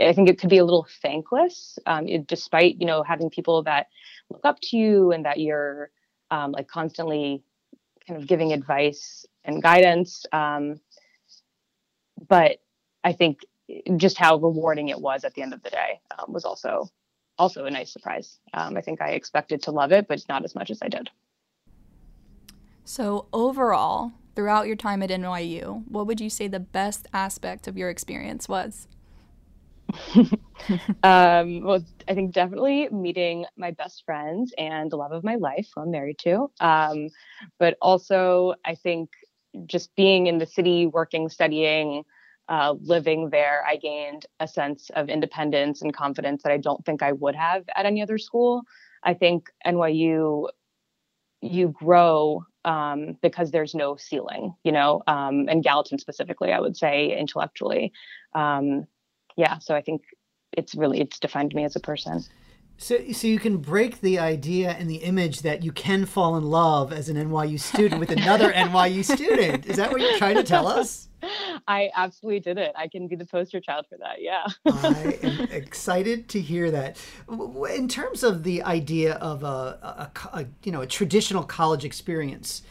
I 0.00 0.12
think 0.12 0.28
it 0.28 0.38
could 0.38 0.50
be 0.50 0.58
a 0.58 0.64
little 0.64 0.86
thankless, 1.02 1.80
um, 1.86 2.06
it, 2.06 2.28
despite 2.28 2.76
you 2.78 2.86
know 2.86 3.02
having 3.02 3.30
people 3.30 3.62
that 3.64 3.86
look 4.28 4.42
up 4.44 4.60
to 4.60 4.76
you 4.76 5.10
and 5.10 5.24
that 5.24 5.40
you're 5.40 5.90
um, 6.30 6.52
like 6.52 6.68
constantly 6.68 7.42
kind 8.06 8.20
of 8.20 8.28
giving 8.28 8.52
advice 8.52 9.24
and 9.42 9.62
guidance. 9.62 10.26
Um, 10.32 10.80
but 12.28 12.58
I 13.02 13.14
think 13.14 13.40
just 13.96 14.18
how 14.18 14.36
rewarding 14.36 14.88
it 14.88 15.00
was 15.00 15.24
at 15.24 15.34
the 15.34 15.42
end 15.42 15.54
of 15.54 15.62
the 15.62 15.70
day 15.70 16.00
um, 16.18 16.32
was 16.32 16.44
also 16.44 16.88
also 17.38 17.64
a 17.64 17.70
nice 17.70 17.92
surprise. 17.92 18.38
Um, 18.52 18.76
I 18.76 18.82
think 18.82 19.00
I 19.00 19.10
expected 19.10 19.62
to 19.62 19.70
love 19.70 19.92
it, 19.92 20.06
but 20.08 20.22
not 20.28 20.44
as 20.44 20.54
much 20.54 20.70
as 20.70 20.80
I 20.82 20.88
did. 20.88 21.08
So 22.84 23.26
overall, 23.32 24.12
throughout 24.34 24.66
your 24.66 24.76
time 24.76 25.02
at 25.02 25.10
NYU, 25.10 25.84
what 25.88 26.06
would 26.06 26.20
you 26.20 26.28
say 26.28 26.48
the 26.48 26.60
best 26.60 27.06
aspect 27.12 27.66
of 27.66 27.78
your 27.78 27.88
experience 27.88 28.48
was? 28.48 28.88
um, 31.02 31.62
well, 31.62 31.84
I 32.08 32.14
think 32.14 32.32
definitely 32.32 32.88
meeting 32.90 33.46
my 33.56 33.70
best 33.72 34.02
friends 34.04 34.52
and 34.58 34.90
the 34.90 34.96
love 34.96 35.12
of 35.12 35.24
my 35.24 35.36
life, 35.36 35.68
who 35.74 35.82
I'm 35.82 35.90
married 35.90 36.18
to. 36.20 36.50
Um, 36.60 37.08
but 37.58 37.76
also, 37.80 38.54
I 38.64 38.74
think 38.74 39.10
just 39.66 39.94
being 39.96 40.26
in 40.26 40.38
the 40.38 40.46
city, 40.46 40.86
working, 40.86 41.28
studying, 41.28 42.04
uh, 42.50 42.74
living 42.82 43.30
there, 43.30 43.62
I 43.66 43.76
gained 43.76 44.26
a 44.40 44.48
sense 44.48 44.90
of 44.96 45.08
independence 45.08 45.82
and 45.82 45.94
confidence 45.94 46.42
that 46.42 46.52
I 46.52 46.56
don't 46.56 46.84
think 46.84 47.02
I 47.02 47.12
would 47.12 47.36
have 47.36 47.64
at 47.76 47.86
any 47.86 48.02
other 48.02 48.18
school. 48.18 48.62
I 49.04 49.14
think 49.14 49.48
NYU, 49.64 50.48
you 51.40 51.68
grow 51.68 52.44
um, 52.64 53.16
because 53.22 53.52
there's 53.52 53.74
no 53.74 53.96
ceiling, 53.96 54.54
you 54.64 54.72
know, 54.72 55.02
um, 55.06 55.48
and 55.48 55.62
Gallatin 55.62 55.98
specifically, 55.98 56.52
I 56.52 56.60
would 56.60 56.76
say 56.76 57.16
intellectually. 57.16 57.92
Um, 58.34 58.86
yeah, 59.36 59.58
so 59.58 59.74
I 59.74 59.80
think 59.80 60.02
it's 60.52 60.74
really 60.74 61.00
it's 61.00 61.20
defined 61.20 61.54
me 61.54 61.64
as 61.64 61.76
a 61.76 61.80
person. 61.80 62.24
So, 62.82 63.12
so 63.12 63.26
you 63.26 63.38
can 63.38 63.58
break 63.58 64.00
the 64.00 64.18
idea 64.18 64.70
and 64.70 64.88
the 64.88 64.96
image 64.96 65.42
that 65.42 65.62
you 65.62 65.70
can 65.70 66.06
fall 66.06 66.38
in 66.38 66.44
love 66.44 66.94
as 66.94 67.10
an 67.10 67.16
NYU 67.16 67.60
student 67.60 68.00
with 68.00 68.10
another 68.10 68.50
NYU 68.54 69.04
student. 69.04 69.66
Is 69.66 69.76
that 69.76 69.92
what 69.92 70.00
you're 70.00 70.16
trying 70.16 70.36
to 70.36 70.42
tell 70.42 70.66
us? 70.66 71.10
I 71.68 71.90
absolutely 71.94 72.40
did 72.40 72.56
it. 72.56 72.72
I 72.74 72.88
can 72.88 73.06
be 73.06 73.16
the 73.16 73.26
poster 73.26 73.60
child 73.60 73.84
for 73.86 73.98
that. 73.98 74.22
Yeah. 74.22 74.46
I 74.64 75.18
am 75.22 75.40
excited 75.50 76.30
to 76.30 76.40
hear 76.40 76.70
that. 76.70 76.96
In 77.28 77.86
terms 77.86 78.22
of 78.22 78.44
the 78.44 78.62
idea 78.62 79.12
of 79.16 79.42
a, 79.42 80.10
a, 80.32 80.38
a, 80.38 80.46
you 80.64 80.72
know 80.72 80.80
a 80.80 80.86
traditional 80.86 81.42
college 81.42 81.84
experience, 81.84 82.62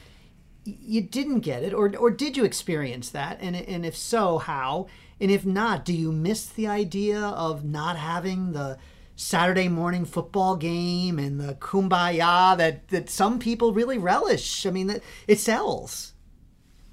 you 0.65 1.01
didn't 1.01 1.41
get 1.41 1.61
it, 1.61 1.71
or 1.71 1.95
or 1.95 2.09
did 2.09 2.35
you 2.35 2.45
experience 2.45 3.11
that? 3.11 3.37
And 3.41 3.55
and 3.55 3.85
if 3.85 3.95
so, 3.95 4.39
how? 4.39 4.87
And 5.21 5.29
if 5.29 5.45
not, 5.45 5.85
do 5.85 5.93
you 5.93 6.11
miss 6.11 6.47
the 6.47 6.65
idea 6.65 7.19
of 7.21 7.63
not 7.63 7.95
having 7.95 8.53
the 8.53 8.79
Saturday 9.19 9.67
morning 9.67 10.05
football 10.05 10.55
game 10.55 11.19
and 11.19 11.41
the 11.41 11.53
kumbaya 11.55 12.55
that 12.57 12.87
that 12.87 13.09
some 13.09 13.37
people 13.37 13.73
really 13.73 13.97
relish? 13.97 14.65
I 14.65 14.69
mean, 14.69 15.01
it 15.27 15.39
sells. 15.39 16.13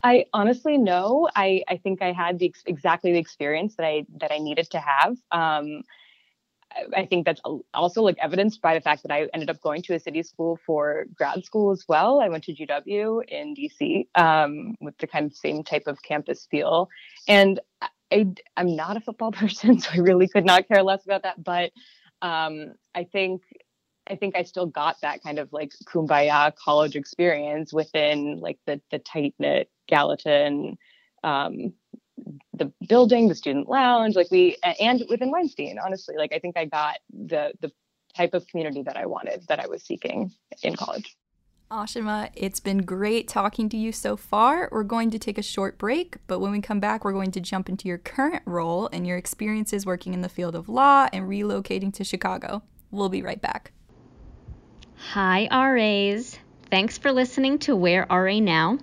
I 0.03 0.25
honestly 0.33 0.77
no. 0.77 1.29
I, 1.37 1.63
I 1.69 1.77
think 1.77 2.03
I 2.03 2.11
had 2.11 2.41
the 2.41 2.53
exactly 2.67 3.13
the 3.13 3.19
experience 3.19 3.77
that 3.77 3.87
I 3.87 4.07
that 4.21 4.33
I 4.33 4.39
needed 4.39 4.69
to 4.71 4.81
have. 4.81 5.17
Um, 5.31 5.83
I 6.95 7.07
think 7.07 7.27
that's 7.27 7.41
also 7.73 8.03
like 8.03 8.19
evidenced 8.21 8.61
by 8.61 8.75
the 8.75 8.81
fact 8.81 9.05
that 9.05 9.13
I 9.13 9.29
ended 9.33 9.49
up 9.49 9.61
going 9.63 9.83
to 9.83 9.95
a 9.95 10.01
city 10.01 10.25
school 10.25 10.59
for 10.67 11.07
grad 11.15 11.45
school 11.45 11.71
as 11.71 11.85
well. 11.89 12.21
I 12.21 12.29
went 12.29 12.43
to 12.45 12.55
GW 12.55 13.23
in 13.29 13.55
DC 13.55 14.09
um, 14.17 14.75
with 14.81 14.99
the 14.99 15.07
kind 15.07 15.27
of 15.27 15.37
same 15.37 15.63
type 15.63 15.85
of 15.87 16.03
campus 16.03 16.49
feel, 16.51 16.89
and 17.29 17.61
I, 18.11 18.27
I'm 18.57 18.75
not 18.75 18.97
a 18.97 19.01
football 19.01 19.31
person, 19.43 19.79
so 19.79 19.91
I 19.95 19.99
really 19.99 20.27
could 20.27 20.45
not 20.45 20.67
care 20.67 20.83
less 20.83 21.05
about 21.05 21.23
that. 21.23 21.43
But 21.43 21.71
um, 22.27 22.75
I 22.95 23.05
think 23.05 23.43
I 24.09 24.17
think 24.17 24.37
I 24.37 24.43
still 24.43 24.67
got 24.67 25.01
that 25.03 25.23
kind 25.23 25.39
of 25.39 25.53
like 25.53 25.73
kumbaya 25.87 26.55
college 26.57 26.97
experience 26.97 27.73
within 27.73 28.41
like 28.41 28.59
the 28.67 28.81
the 28.91 28.99
tight 28.99 29.35
knit 29.39 29.71
Gallatin, 29.89 30.77
um, 31.23 31.73
the 32.53 32.73
building, 32.89 33.29
the 33.29 33.35
student 33.35 33.69
lounge, 33.69 34.17
like 34.17 34.31
we 34.31 34.57
and 34.81 35.05
within 35.09 35.31
Weinstein. 35.31 35.79
Honestly, 35.79 36.17
like 36.17 36.33
I 36.33 36.41
think 36.41 36.57
I 36.57 36.65
got 36.65 36.99
the 37.11 37.53
the 37.61 37.71
type 38.17 38.35
of 38.35 38.47
community 38.49 38.83
that 38.83 38.97
I 38.97 39.07
wanted 39.07 39.45
that 39.49 39.61
I 39.61 39.69
was 39.69 39.85
seeking 39.85 40.33
in 40.63 40.75
college. 40.75 41.17
Ashima, 41.71 42.31
it's 42.37 42.61
been 42.61 42.79
great 42.79 43.27
talking 43.27 43.69
to 43.71 43.77
you 43.77 43.91
so 43.91 44.17
far. 44.17 44.69
We're 44.71 44.85
going 44.85 45.11
to 45.11 45.19
take 45.19 45.37
a 45.37 45.43
short 45.43 45.79
break, 45.79 46.17
but 46.29 46.39
when 46.39 46.53
we 46.53 46.61
come 46.61 46.79
back, 46.79 47.05
we're 47.05 47.13
going 47.13 47.33
to 47.33 47.41
jump 47.41 47.69
into 47.69 47.89
your 47.89 47.99
current 47.99 48.43
role 48.47 48.89
and 48.93 49.05
your 49.05 49.17
experiences 49.17 49.85
working 49.85 50.15
in 50.15 50.21
the 50.21 50.29
field 50.29 50.55
of 50.55 50.69
law 50.69 51.09
and 51.13 51.29
relocating 51.29 51.93
to 51.95 52.05
Chicago. 52.05 52.63
We'll 52.93 53.09
be 53.09 53.23
right 53.23 53.41
back. 53.41 53.73
Hi, 55.13 55.49
RAs. 55.51 56.39
Thanks 56.71 56.99
for 56.99 57.11
listening 57.11 57.59
to 57.61 57.75
Where 57.75 58.07
RA 58.09 58.39
Now. 58.39 58.79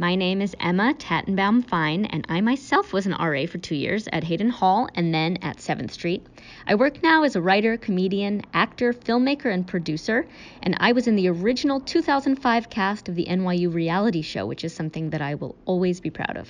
My 0.00 0.14
name 0.14 0.40
is 0.40 0.56
Emma 0.58 0.94
Tattenbaum 0.94 1.68
Fine, 1.68 2.06
and 2.06 2.24
I 2.26 2.40
myself 2.40 2.94
was 2.94 3.04
an 3.04 3.12
RA 3.12 3.44
for 3.44 3.58
two 3.58 3.74
years 3.74 4.08
at 4.10 4.24
Hayden 4.24 4.48
Hall 4.48 4.88
and 4.94 5.12
then 5.12 5.36
at 5.42 5.58
7th 5.58 5.90
Street. 5.90 6.26
I 6.66 6.74
work 6.74 7.02
now 7.02 7.24
as 7.24 7.36
a 7.36 7.42
writer, 7.42 7.76
comedian, 7.76 8.40
actor, 8.54 8.94
filmmaker, 8.94 9.52
and 9.52 9.66
producer, 9.66 10.26
and 10.62 10.74
I 10.80 10.92
was 10.92 11.06
in 11.06 11.16
the 11.16 11.28
original 11.28 11.80
2005 11.80 12.70
cast 12.70 13.10
of 13.10 13.14
the 13.14 13.26
NYU 13.26 13.70
reality 13.74 14.22
show, 14.22 14.46
which 14.46 14.64
is 14.64 14.72
something 14.72 15.10
that 15.10 15.20
I 15.20 15.34
will 15.34 15.54
always 15.66 16.00
be 16.00 16.08
proud 16.08 16.38
of. 16.38 16.48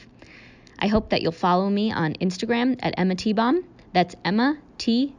I 0.78 0.86
hope 0.86 1.10
that 1.10 1.20
you'll 1.20 1.32
follow 1.32 1.68
me 1.68 1.90
on 1.90 2.14
Instagram 2.20 2.78
at 2.84 2.94
Emma 2.96 3.16
T 3.16 3.32
Bomb. 3.32 3.64
That's 3.92 4.14
Emma 4.24 4.58
T 4.78 5.12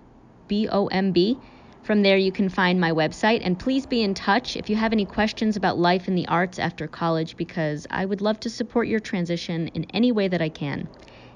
B 0.48 0.70
O 0.70 0.88
M 0.88 1.12
B. 1.12 1.38
From 1.84 2.04
there, 2.04 2.18
you 2.18 2.32
can 2.32 2.48
find 2.48 2.80
my 2.80 2.92
website, 2.92 3.42
and 3.44 3.58
please 3.58 3.88
be 3.88 4.04
in 4.04 4.14
touch 4.14 4.56
if 4.56 4.70
you 4.70 4.76
have 4.76 4.94
any 4.94 5.04
questions 5.04 5.58
about 5.58 5.80
life 5.80 6.08
in 6.08 6.14
the 6.14 6.28
arts 6.28 6.60
after 6.60 6.88
college, 6.88 7.36
because 7.38 7.88
I 7.90 8.06
would 8.06 8.22
love 8.22 8.40
to 8.42 8.52
support 8.52 8.88
your 8.88 9.00
transition 9.00 9.68
in 9.70 9.86
any 9.86 10.12
way 10.12 10.28
that 10.28 10.44
I 10.44 10.50
can. 10.50 10.88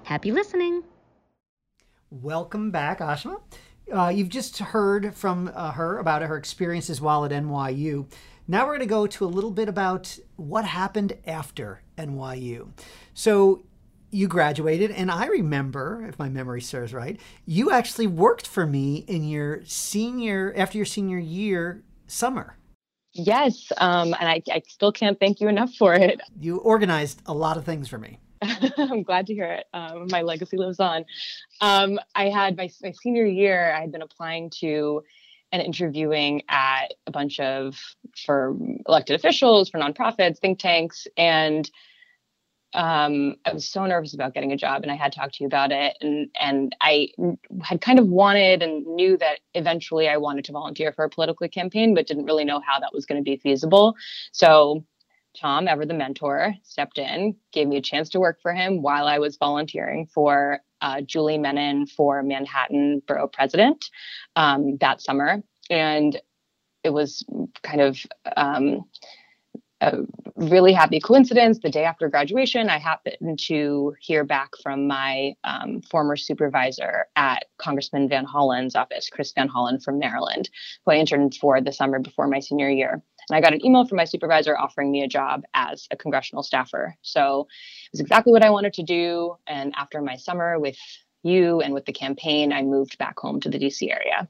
Happy 0.03 0.31
listening! 0.31 0.83
Welcome 2.11 2.69
back, 2.69 2.99
Ashima. 2.99 3.41
Uh, 3.91 4.09
you've 4.09 4.29
just 4.29 4.59
heard 4.59 5.15
from 5.15 5.51
uh, 5.55 5.71
her 5.71 5.97
about 5.97 6.21
her 6.21 6.37
experiences 6.37 7.01
while 7.01 7.25
at 7.25 7.31
NYU. 7.31 8.05
Now 8.47 8.65
we're 8.65 8.77
going 8.77 8.79
to 8.81 8.85
go 8.85 9.07
to 9.07 9.25
a 9.25 9.27
little 9.27 9.49
bit 9.49 9.67
about 9.67 10.15
what 10.35 10.63
happened 10.63 11.17
after 11.25 11.81
NYU. 11.97 12.69
So 13.15 13.63
you 14.15 14.27
graduated, 14.29 14.91
and 14.91 15.11
I 15.11 15.25
remember, 15.27 16.05
if 16.07 16.17
my 16.17 16.29
memory 16.29 16.61
serves 16.61 16.93
right, 16.93 17.19
you 17.45 17.71
actually 17.71 18.07
worked 18.07 18.47
for 18.47 18.65
me 18.65 19.03
in 19.07 19.27
your 19.27 19.61
senior, 19.65 20.53
after 20.55 20.77
your 20.77 20.85
senior 20.85 21.19
year 21.19 21.83
summer. 22.07 22.55
Yes, 23.11 23.71
um, 23.77 24.15
and 24.19 24.29
I, 24.29 24.41
I 24.49 24.61
still 24.67 24.91
can't 24.91 25.19
thank 25.19 25.41
you 25.41 25.49
enough 25.49 25.73
for 25.73 25.93
it. 25.93 26.21
You 26.39 26.57
organized 26.57 27.21
a 27.25 27.33
lot 27.33 27.57
of 27.57 27.65
things 27.65 27.89
for 27.89 27.97
me. 27.97 28.19
I'm 28.41 29.03
glad 29.03 29.27
to 29.27 29.33
hear 29.33 29.51
it. 29.51 29.65
Um, 29.73 30.07
my 30.09 30.21
legacy 30.21 30.57
lives 30.57 30.79
on. 30.79 31.03
Um, 31.59 31.99
I 32.15 32.29
had 32.29 32.55
my, 32.55 32.69
my 32.81 32.91
senior 32.91 33.25
year, 33.25 33.73
I 33.73 33.81
had 33.81 33.91
been 33.91 34.01
applying 34.01 34.49
to 34.61 35.03
and 35.51 35.61
interviewing 35.61 36.41
at 36.49 36.93
a 37.05 37.11
bunch 37.11 37.39
of 37.39 37.77
for 38.25 38.55
elected 38.87 39.15
officials, 39.15 39.69
for 39.69 39.79
nonprofits, 39.79 40.39
think 40.39 40.59
tanks, 40.59 41.05
and 41.17 41.69
um, 42.73 43.35
I 43.45 43.53
was 43.53 43.67
so 43.69 43.85
nervous 43.85 44.13
about 44.13 44.33
getting 44.33 44.51
a 44.51 44.57
job 44.57 44.83
and 44.83 44.91
I 44.91 44.95
had 44.95 45.13
talked 45.13 45.35
to 45.35 45.43
you 45.43 45.47
about 45.47 45.71
it. 45.71 45.95
And, 46.01 46.29
and 46.39 46.75
I 46.81 47.09
had 47.63 47.81
kind 47.81 47.99
of 47.99 48.07
wanted 48.07 48.61
and 48.61 48.85
knew 48.85 49.17
that 49.17 49.39
eventually 49.53 50.09
I 50.09 50.17
wanted 50.17 50.45
to 50.45 50.51
volunteer 50.51 50.91
for 50.91 51.05
a 51.05 51.09
political 51.09 51.47
campaign, 51.47 51.95
but 51.95 52.07
didn't 52.07 52.25
really 52.25 52.43
know 52.43 52.59
how 52.59 52.79
that 52.79 52.93
was 52.93 53.05
going 53.05 53.19
to 53.19 53.23
be 53.23 53.37
feasible. 53.37 53.95
So 54.31 54.83
Tom, 55.39 55.67
ever 55.67 55.85
the 55.85 55.93
mentor, 55.93 56.55
stepped 56.63 56.97
in, 56.97 57.35
gave 57.51 57.67
me 57.67 57.77
a 57.77 57.81
chance 57.81 58.09
to 58.09 58.19
work 58.19 58.41
for 58.41 58.53
him 58.53 58.81
while 58.81 59.05
I 59.05 59.19
was 59.19 59.37
volunteering 59.37 60.07
for 60.07 60.59
uh, 60.81 61.01
Julie 61.01 61.37
Menin 61.37 61.87
for 61.87 62.23
Manhattan 62.23 63.01
Borough 63.07 63.27
President 63.27 63.89
um, 64.35 64.77
that 64.77 65.01
summer. 65.01 65.41
And 65.69 66.19
it 66.83 66.93
was 66.93 67.25
kind 67.63 67.81
of 67.81 67.97
um, 68.37 68.85
a 69.85 69.99
really 70.35 70.73
happy 70.73 70.99
coincidence. 70.99 71.59
The 71.59 71.69
day 71.69 71.83
after 71.83 72.09
graduation, 72.09 72.69
I 72.69 72.79
happened 72.79 73.39
to 73.47 73.93
hear 73.99 74.23
back 74.23 74.49
from 74.61 74.87
my 74.87 75.35
um, 75.43 75.81
former 75.81 76.15
supervisor 76.15 77.05
at 77.15 77.45
Congressman 77.57 78.09
Van 78.09 78.25
Hollen's 78.25 78.75
office, 78.75 79.09
Chris 79.09 79.31
Van 79.33 79.47
Hollen 79.47 79.81
from 79.81 79.99
Maryland, 79.99 80.49
who 80.85 80.91
I 80.91 80.95
interned 80.95 81.35
for 81.35 81.61
the 81.61 81.71
summer 81.71 81.99
before 81.99 82.27
my 82.27 82.39
senior 82.39 82.69
year. 82.69 82.93
And 83.29 83.37
I 83.37 83.41
got 83.41 83.53
an 83.53 83.65
email 83.65 83.85
from 83.85 83.97
my 83.97 84.05
supervisor 84.05 84.57
offering 84.57 84.91
me 84.91 85.03
a 85.03 85.07
job 85.07 85.43
as 85.53 85.87
a 85.91 85.95
congressional 85.95 86.43
staffer. 86.43 86.95
So 87.01 87.41
it 87.41 87.93
was 87.93 87.99
exactly 87.99 88.33
what 88.33 88.43
I 88.43 88.49
wanted 88.49 88.73
to 88.73 88.83
do. 88.83 89.35
And 89.47 89.73
after 89.77 90.01
my 90.01 90.15
summer 90.15 90.59
with 90.59 90.77
you 91.23 91.61
and 91.61 91.73
with 91.73 91.85
the 91.85 91.93
campaign, 91.93 92.51
I 92.51 92.63
moved 92.63 92.97
back 92.97 93.19
home 93.19 93.39
to 93.41 93.49
the 93.49 93.59
DC 93.59 93.91
area. 93.91 94.27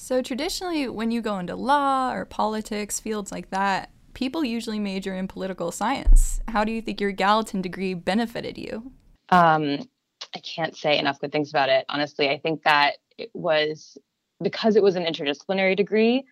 So, 0.00 0.22
traditionally, 0.22 0.88
when 0.88 1.10
you 1.10 1.20
go 1.20 1.40
into 1.40 1.56
law 1.56 2.12
or 2.12 2.24
politics, 2.24 3.00
fields 3.00 3.32
like 3.32 3.50
that, 3.50 3.90
people 4.18 4.44
usually 4.44 4.80
major 4.80 5.14
in 5.14 5.28
political 5.28 5.70
science. 5.70 6.40
How 6.48 6.64
do 6.64 6.72
you 6.72 6.82
think 6.82 7.00
your 7.00 7.12
Gallatin 7.12 7.62
degree 7.62 7.94
benefited 7.94 8.58
you? 8.58 8.90
Um, 9.28 9.88
I 10.34 10.40
can't 10.40 10.76
say 10.76 10.98
enough 10.98 11.20
good 11.20 11.30
things 11.30 11.50
about 11.50 11.68
it. 11.68 11.84
Honestly, 11.88 12.28
I 12.28 12.36
think 12.40 12.64
that 12.64 12.94
it 13.16 13.30
was 13.32 13.96
because 14.42 14.74
it 14.74 14.82
was 14.82 14.96
an 14.96 15.04
interdisciplinary 15.04 15.76
degree 15.76 16.24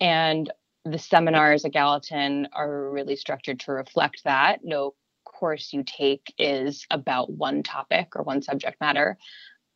and 0.00 0.52
the 0.84 1.00
seminars 1.00 1.64
at 1.64 1.72
Gallatin 1.72 2.46
are 2.52 2.88
really 2.92 3.16
structured 3.16 3.58
to 3.60 3.72
reflect 3.72 4.22
that. 4.22 4.60
No 4.62 4.94
course 5.24 5.72
you 5.72 5.82
take 5.82 6.32
is 6.38 6.86
about 6.92 7.32
one 7.32 7.64
topic 7.64 8.14
or 8.14 8.22
one 8.22 8.40
subject 8.40 8.80
matter 8.80 9.18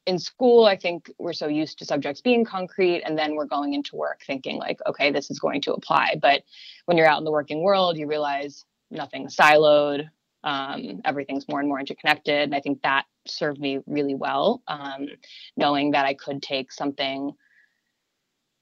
in 0.07 0.19
school, 0.19 0.65
I 0.67 0.77
think 0.77 1.11
we're 1.19 1.33
so 1.33 1.49
used 1.49 1.79
to 1.81 1.85
subjects 1.85 2.21
being 2.21 2.45
concrete, 2.45 3.03
and 3.03 3.19
then 3.19 3.35
we're 3.35 3.47
going 3.47 3.75
into 3.75 3.97
work 3.97 4.21
thinking, 4.27 4.57
like, 4.57 4.79
okay, 4.87 5.11
this 5.11 5.31
is 5.31 5.41
going 5.41 5.61
to 5.63 5.73
apply. 5.75 6.17
But 6.23 6.45
when 6.85 6.97
you're 6.97 7.09
out 7.09 7.19
in 7.19 7.25
the 7.25 7.33
working 7.33 7.63
world, 7.63 7.99
you 7.99 8.07
realize 8.07 8.65
nothing's 8.91 9.37
siloed, 9.37 10.09
um, 10.45 11.01
everything's 11.05 11.49
more 11.49 11.59
and 11.59 11.69
more 11.69 11.81
interconnected. 11.81 12.43
And 12.43 12.55
I 12.55 12.61
think 12.61 12.83
that 12.83 13.05
served 13.27 13.61
me 13.61 13.81
really 13.87 14.15
well, 14.15 14.63
um, 14.69 15.09
knowing 15.57 15.91
that 15.91 16.07
I 16.07 16.15
could 16.15 16.41
take 16.41 16.71
something 16.71 17.33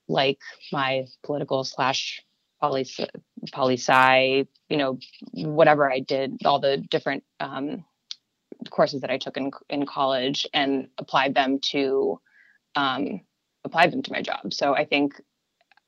like 0.09 0.41
my 0.73 1.05
political 1.23 1.63
slash 1.65 2.23
poli 2.61 2.87
poli 3.53 3.75
sci, 3.75 4.47
you 4.71 4.77
know, 4.77 4.99
whatever 5.33 5.93
I 5.93 6.01
did, 6.01 6.39
all 6.47 6.59
the 6.59 6.79
different 6.79 7.25
um, 7.39 7.85
courses 8.71 9.01
that 9.01 9.11
I 9.11 9.19
took 9.19 9.37
in 9.37 9.51
in 9.69 9.87
college 9.87 10.47
and 10.53 10.89
applied 10.99 11.35
them 11.35 11.59
to 11.71 12.21
um, 12.77 13.21
applied 13.65 13.93
them 13.93 14.03
to 14.03 14.13
my 14.13 14.23
job. 14.23 14.53
So 14.53 14.75
I 14.75 14.85
think 14.85 15.21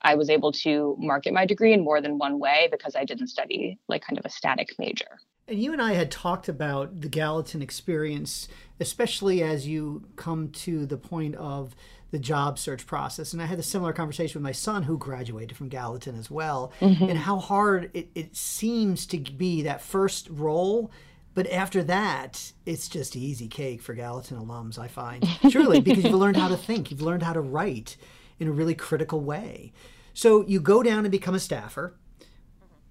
I 0.02 0.14
was 0.14 0.30
able 0.30 0.52
to 0.52 0.96
market 0.98 1.32
my 1.32 1.46
degree 1.46 1.72
in 1.72 1.82
more 1.82 2.00
than 2.00 2.18
one 2.18 2.38
way 2.38 2.68
because 2.70 2.94
I 2.94 3.04
didn't 3.04 3.28
study 3.28 3.78
like 3.88 4.02
kind 4.02 4.18
of 4.18 4.24
a 4.24 4.30
static 4.30 4.70
major. 4.78 5.18
And 5.48 5.62
you 5.62 5.72
and 5.72 5.80
I 5.80 5.94
had 5.94 6.10
talked 6.10 6.48
about 6.48 7.00
the 7.00 7.08
Gallatin 7.08 7.62
experience, 7.62 8.48
especially 8.80 9.42
as 9.42 9.66
you 9.66 10.04
come 10.16 10.50
to 10.50 10.86
the 10.86 10.96
point 10.96 11.36
of 11.36 11.74
the 12.10 12.18
job 12.18 12.58
search 12.58 12.86
process. 12.86 13.32
And 13.32 13.42
I 13.42 13.46
had 13.46 13.58
a 13.58 13.62
similar 13.62 13.92
conversation 13.92 14.40
with 14.40 14.44
my 14.44 14.52
son 14.52 14.84
who 14.84 14.98
graduated 14.98 15.56
from 15.56 15.68
Gallatin 15.68 16.18
as 16.18 16.30
well, 16.30 16.72
mm-hmm. 16.80 17.04
and 17.04 17.18
how 17.18 17.38
hard 17.38 17.90
it, 17.94 18.10
it 18.14 18.36
seems 18.36 19.06
to 19.06 19.18
be 19.18 19.62
that 19.62 19.82
first 19.82 20.28
role. 20.30 20.90
But 21.36 21.48
after 21.52 21.84
that, 21.84 22.52
it's 22.64 22.88
just 22.88 23.14
easy 23.14 23.46
cake 23.46 23.80
for 23.80 23.94
Gallatin 23.94 24.38
alums, 24.38 24.76
I 24.76 24.88
find. 24.88 25.24
Truly, 25.50 25.80
because 25.80 26.02
you've 26.02 26.14
learned 26.14 26.36
how 26.36 26.48
to 26.48 26.56
think, 26.56 26.90
you've 26.90 27.02
learned 27.02 27.22
how 27.22 27.32
to 27.34 27.40
write 27.40 27.96
in 28.40 28.48
a 28.48 28.52
really 28.52 28.74
critical 28.74 29.20
way. 29.20 29.72
So 30.14 30.44
you 30.48 30.58
go 30.58 30.82
down 30.82 31.04
and 31.04 31.12
become 31.12 31.36
a 31.36 31.38
staffer 31.38 31.94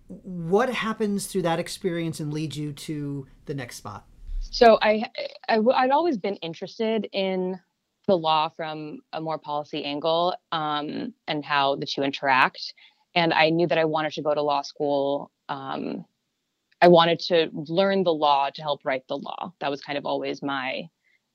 what 0.07 0.69
happens 0.69 1.27
through 1.27 1.43
that 1.43 1.59
experience 1.59 2.19
and 2.19 2.33
leads 2.33 2.57
you 2.57 2.73
to 2.73 3.27
the 3.45 3.53
next 3.53 3.77
spot? 3.77 4.05
So 4.39 4.77
I, 4.81 5.09
I 5.49 5.59
would 5.59 5.91
always 5.91 6.17
been 6.17 6.35
interested 6.37 7.07
in 7.11 7.59
the 8.07 8.15
law 8.15 8.49
from 8.49 8.99
a 9.13 9.21
more 9.21 9.39
policy 9.39 9.83
angle 9.83 10.35
um, 10.51 11.13
and 11.27 11.43
how 11.43 11.75
the 11.75 11.87
two 11.87 12.03
interact. 12.03 12.73
And 13.15 13.33
I 13.33 13.49
knew 13.49 13.67
that 13.67 13.77
I 13.77 13.85
wanted 13.85 14.13
to 14.13 14.21
go 14.21 14.33
to 14.33 14.41
law 14.41 14.61
school. 14.61 15.31
Um, 15.49 16.05
I 16.85 16.87
wanted 16.87 17.17
to 17.21 17.49
learn 17.51 18.03
the 18.03 18.13
law 18.13 18.51
to 18.53 18.61
help 18.61 18.81
write 18.85 19.07
the 19.07 19.17
law. 19.17 19.53
That 19.59 19.71
was 19.71 19.81
kind 19.81 19.97
of 19.97 20.05
always 20.05 20.43
my 20.43 20.83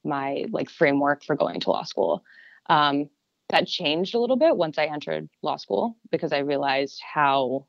my 0.04 0.44
like 0.52 0.70
framework 0.70 1.24
for 1.24 1.34
going 1.34 1.58
to 1.58 1.70
law 1.70 1.82
school. 1.82 2.22
Um, 2.68 3.10
that 3.48 3.66
changed 3.66 4.14
a 4.14 4.20
little 4.20 4.36
bit 4.36 4.56
once 4.56 4.78
I 4.78 4.84
entered 4.84 5.28
law 5.42 5.56
school 5.56 5.96
because 6.12 6.32
I 6.32 6.38
realized 6.38 7.02
how 7.02 7.66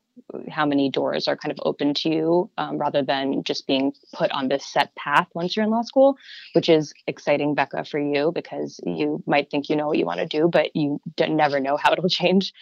how 0.48 0.64
many 0.64 0.90
doors 0.90 1.26
are 1.26 1.36
kind 1.36 1.50
of 1.50 1.58
open 1.64 1.92
to 1.94 2.08
you 2.08 2.50
um, 2.56 2.78
rather 2.78 3.02
than 3.02 3.42
just 3.42 3.66
being 3.66 3.92
put 4.14 4.30
on 4.30 4.46
this 4.46 4.64
set 4.64 4.94
path 4.94 5.26
once 5.34 5.56
you're 5.56 5.64
in 5.64 5.72
law 5.72 5.82
school, 5.82 6.16
which 6.52 6.68
is 6.68 6.92
exciting, 7.08 7.56
Becca, 7.56 7.84
for 7.84 7.98
you 7.98 8.30
because 8.32 8.78
you 8.86 9.24
might 9.26 9.50
think 9.50 9.68
you 9.68 9.74
know 9.74 9.88
what 9.88 9.98
you 9.98 10.06
want 10.06 10.20
to 10.20 10.26
do, 10.26 10.46
but 10.46 10.70
you 10.76 11.00
never 11.18 11.58
know 11.58 11.76
how 11.76 11.90
it'll 11.92 12.08
change. 12.22 12.52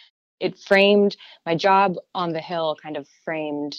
It 0.40 0.58
framed 0.58 1.18
my 1.44 1.56
job 1.56 1.96
on 2.14 2.32
the 2.32 2.40
Hill, 2.40 2.74
kind 2.82 2.96
of 2.96 3.06
framed 3.22 3.76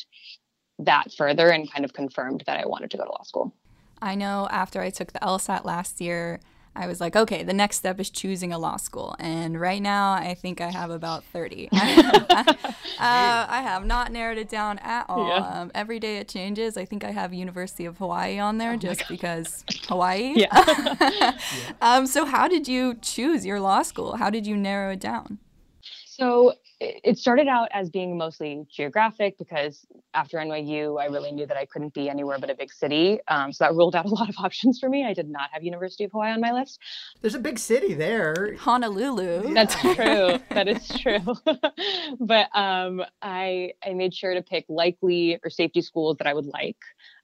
that 0.86 1.12
further 1.14 1.50
and 1.50 1.72
kind 1.72 1.86
of 1.86 1.94
confirmed 1.94 2.44
that 2.46 2.60
I 2.60 2.66
wanted 2.66 2.92
to 2.92 2.98
go 2.98 3.06
to 3.06 3.10
law 3.10 3.24
school. 3.24 3.54
I 4.02 4.16
know 4.16 4.48
after 4.52 4.82
I 4.82 4.90
took 4.90 5.14
the 5.14 5.20
LSAT 5.20 5.64
last 5.64 6.02
year, 6.02 6.40
I 6.74 6.88
was 6.88 7.02
like, 7.02 7.18
okay, 7.18 7.44
the 7.44 7.54
next 7.54 7.78
step 7.78 8.00
is 8.00 8.10
choosing 8.10 8.54
a 8.54 8.58
law 8.58 8.78
school. 8.78 9.16
And 9.20 9.60
right 9.60 9.82
now, 9.82 10.14
I 10.14 10.34
think 10.36 10.62
I 10.62 10.70
have 10.70 10.90
about 10.90 11.26
30. 11.26 11.70
uh, 11.74 11.78
I 12.98 13.62
have 13.62 13.86
not 13.86 14.12
narrowed 14.12 14.38
it 14.38 14.48
down 14.48 14.80
at 14.80 15.06
all. 15.10 15.28
Yeah. 15.28 15.62
Um, 15.62 15.72
every 15.76 16.00
day 16.00 16.18
it 16.18 16.30
changes. 16.30 16.78
I 16.78 16.86
think 16.86 17.04
I 17.04 17.12
have 17.12 17.34
University 17.34 17.86
of 17.86 17.98
Hawaii 17.98 18.40
on 18.40 18.58
there 18.58 18.74
oh 18.74 18.78
just 18.78 19.08
because 19.10 19.66
Hawaii. 19.88 20.34
Yeah. 20.42 20.98
yeah. 21.20 21.38
um, 21.82 22.08
so, 22.08 22.26
how 22.26 22.48
did 22.48 22.68
you 22.68 22.96
choose 23.02 23.46
your 23.46 23.60
law 23.60 23.82
school? 23.82 24.16
How 24.16 24.30
did 24.30 24.48
you 24.48 24.56
narrow 24.56 24.94
it 24.94 25.00
down? 25.02 25.40
So, 26.06 26.54
it 26.82 27.20
started 27.20 27.48
out 27.48 27.70
as 27.72 27.92
being 27.92 28.18
mostly 28.18 28.66
geographic 28.68 29.38
because 29.38 29.86
after 30.16 30.38
NYU, 30.38 31.00
I 31.00 31.06
really 31.06 31.32
knew 31.32 31.46
that 31.46 31.56
I 31.56 31.66
couldn't 31.66 31.94
be 31.94 32.10
anywhere 32.10 32.40
but 32.40 32.50
a 32.50 32.56
big 32.56 32.74
city. 32.74 33.20
Um, 33.28 33.54
so 33.54 33.64
that 33.64 33.76
ruled 33.76 33.96
out 33.96 34.06
a 34.06 34.10
lot 34.14 34.30
of 34.30 34.36
options 34.40 34.80
for 34.80 34.90
me. 34.90 35.06
I 35.06 35.14
did 35.14 35.30
not 35.30 35.50
have 35.52 35.64
University 35.64 36.06
of 36.06 36.12
Hawaii 36.12 36.32
on 36.32 36.42
my 36.42 36.52
list. 36.52 36.80
There's 37.22 37.36
a 37.36 37.40
big 37.40 37.60
city 37.60 37.94
there, 37.94 38.56
Honolulu. 38.58 39.50
Yeah. 39.50 39.54
That's 39.54 39.76
true. 39.76 40.40
that 40.50 40.68
is 40.68 40.88
true. 40.88 41.20
but 42.20 42.50
um, 42.56 43.04
I 43.22 43.74
I 43.86 43.94
made 43.94 44.16
sure 44.16 44.34
to 44.34 44.42
pick 44.42 44.66
likely 44.68 45.40
or 45.44 45.52
safety 45.52 45.82
schools 45.82 46.18
that 46.18 46.26
I 46.26 46.34
would 46.34 46.48
like. 46.48 46.78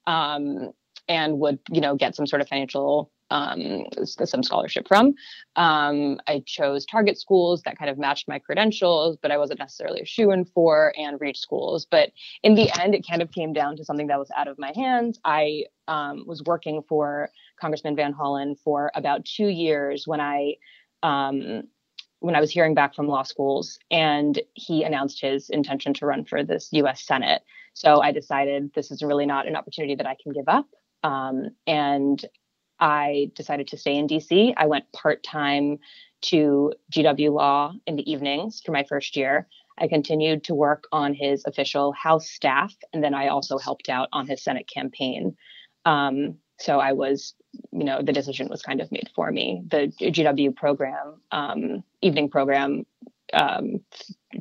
Um, 0.05 0.71
and 1.07 1.39
would 1.39 1.59
you 1.71 1.81
know 1.81 1.95
get 1.95 2.15
some 2.15 2.27
sort 2.27 2.41
of 2.41 2.47
financial 2.47 3.11
um, 3.29 3.85
some 4.03 4.43
scholarship 4.43 4.87
from. 4.87 5.13
Um, 5.55 6.19
I 6.27 6.43
chose 6.45 6.85
target 6.85 7.19
schools 7.19 7.61
that 7.63 7.77
kind 7.77 7.89
of 7.89 7.97
matched 7.97 8.27
my 8.27 8.39
credentials, 8.39 9.17
but 9.21 9.31
I 9.31 9.37
wasn't 9.37 9.59
necessarily 9.59 10.01
a 10.01 10.05
shoe 10.05 10.31
in 10.31 10.45
for, 10.45 10.93
and 10.97 11.19
reach 11.19 11.39
schools. 11.39 11.85
But 11.89 12.11
in 12.43 12.55
the 12.55 12.69
end, 12.81 12.95
it 12.95 13.05
kind 13.07 13.21
of 13.21 13.31
came 13.31 13.53
down 13.53 13.75
to 13.77 13.85
something 13.85 14.07
that 14.07 14.19
was 14.19 14.31
out 14.35 14.47
of 14.47 14.57
my 14.57 14.71
hands. 14.75 15.19
I 15.25 15.63
um, 15.87 16.23
was 16.25 16.43
working 16.43 16.81
for 16.87 17.29
Congressman 17.59 17.95
Van 17.95 18.13
Hollen 18.13 18.55
for 18.63 18.91
about 18.95 19.25
two 19.25 19.47
years 19.47 20.07
when 20.07 20.21
I. 20.21 20.55
Um, 21.03 21.63
when 22.19 22.35
I 22.35 22.39
was 22.39 22.49
hearing 22.49 22.73
back 22.73 22.95
from 22.95 23.07
law 23.07 23.21
schools, 23.21 23.77
and 23.91 24.41
he 24.55 24.81
announced 24.81 25.21
his 25.21 25.51
intention 25.51 25.93
to 25.93 26.07
run 26.07 26.25
for 26.25 26.43
this 26.43 26.69
US 26.71 27.05
Senate. 27.05 27.43
So 27.75 28.01
I 28.01 28.11
decided 28.11 28.71
this 28.73 28.89
is 28.89 29.03
really 29.03 29.27
not 29.27 29.47
an 29.47 29.55
opportunity 29.55 29.93
that 29.93 30.07
I 30.07 30.15
can 30.21 30.33
give 30.33 30.47
up. 30.47 30.65
Um, 31.03 31.49
and 31.65 32.23
I 32.79 33.31
decided 33.35 33.67
to 33.69 33.77
stay 33.77 33.95
in 33.95 34.07
DC. 34.07 34.53
I 34.57 34.67
went 34.67 34.91
part 34.91 35.23
time 35.23 35.79
to 36.23 36.73
GW 36.91 37.31
Law 37.31 37.73
in 37.85 37.95
the 37.95 38.09
evenings 38.11 38.61
for 38.65 38.71
my 38.71 38.83
first 38.83 39.15
year. 39.15 39.47
I 39.77 39.87
continued 39.87 40.43
to 40.45 40.55
work 40.55 40.87
on 40.91 41.13
his 41.13 41.43
official 41.45 41.91
House 41.93 42.29
staff, 42.29 42.73
and 42.93 43.03
then 43.03 43.13
I 43.13 43.27
also 43.27 43.57
helped 43.57 43.89
out 43.89 44.09
on 44.11 44.27
his 44.27 44.43
Senate 44.43 44.67
campaign. 44.67 45.35
Um, 45.85 46.37
so 46.59 46.79
I 46.79 46.93
was, 46.93 47.35
you 47.71 47.83
know, 47.83 48.01
the 48.01 48.11
decision 48.11 48.47
was 48.49 48.63
kind 48.63 48.81
of 48.81 48.91
made 48.91 49.09
for 49.15 49.31
me. 49.31 49.61
The 49.67 49.91
GW 50.01 50.55
program, 50.55 51.21
um, 51.31 51.83
evening 52.01 52.29
program, 52.29 52.85
um, 53.33 53.81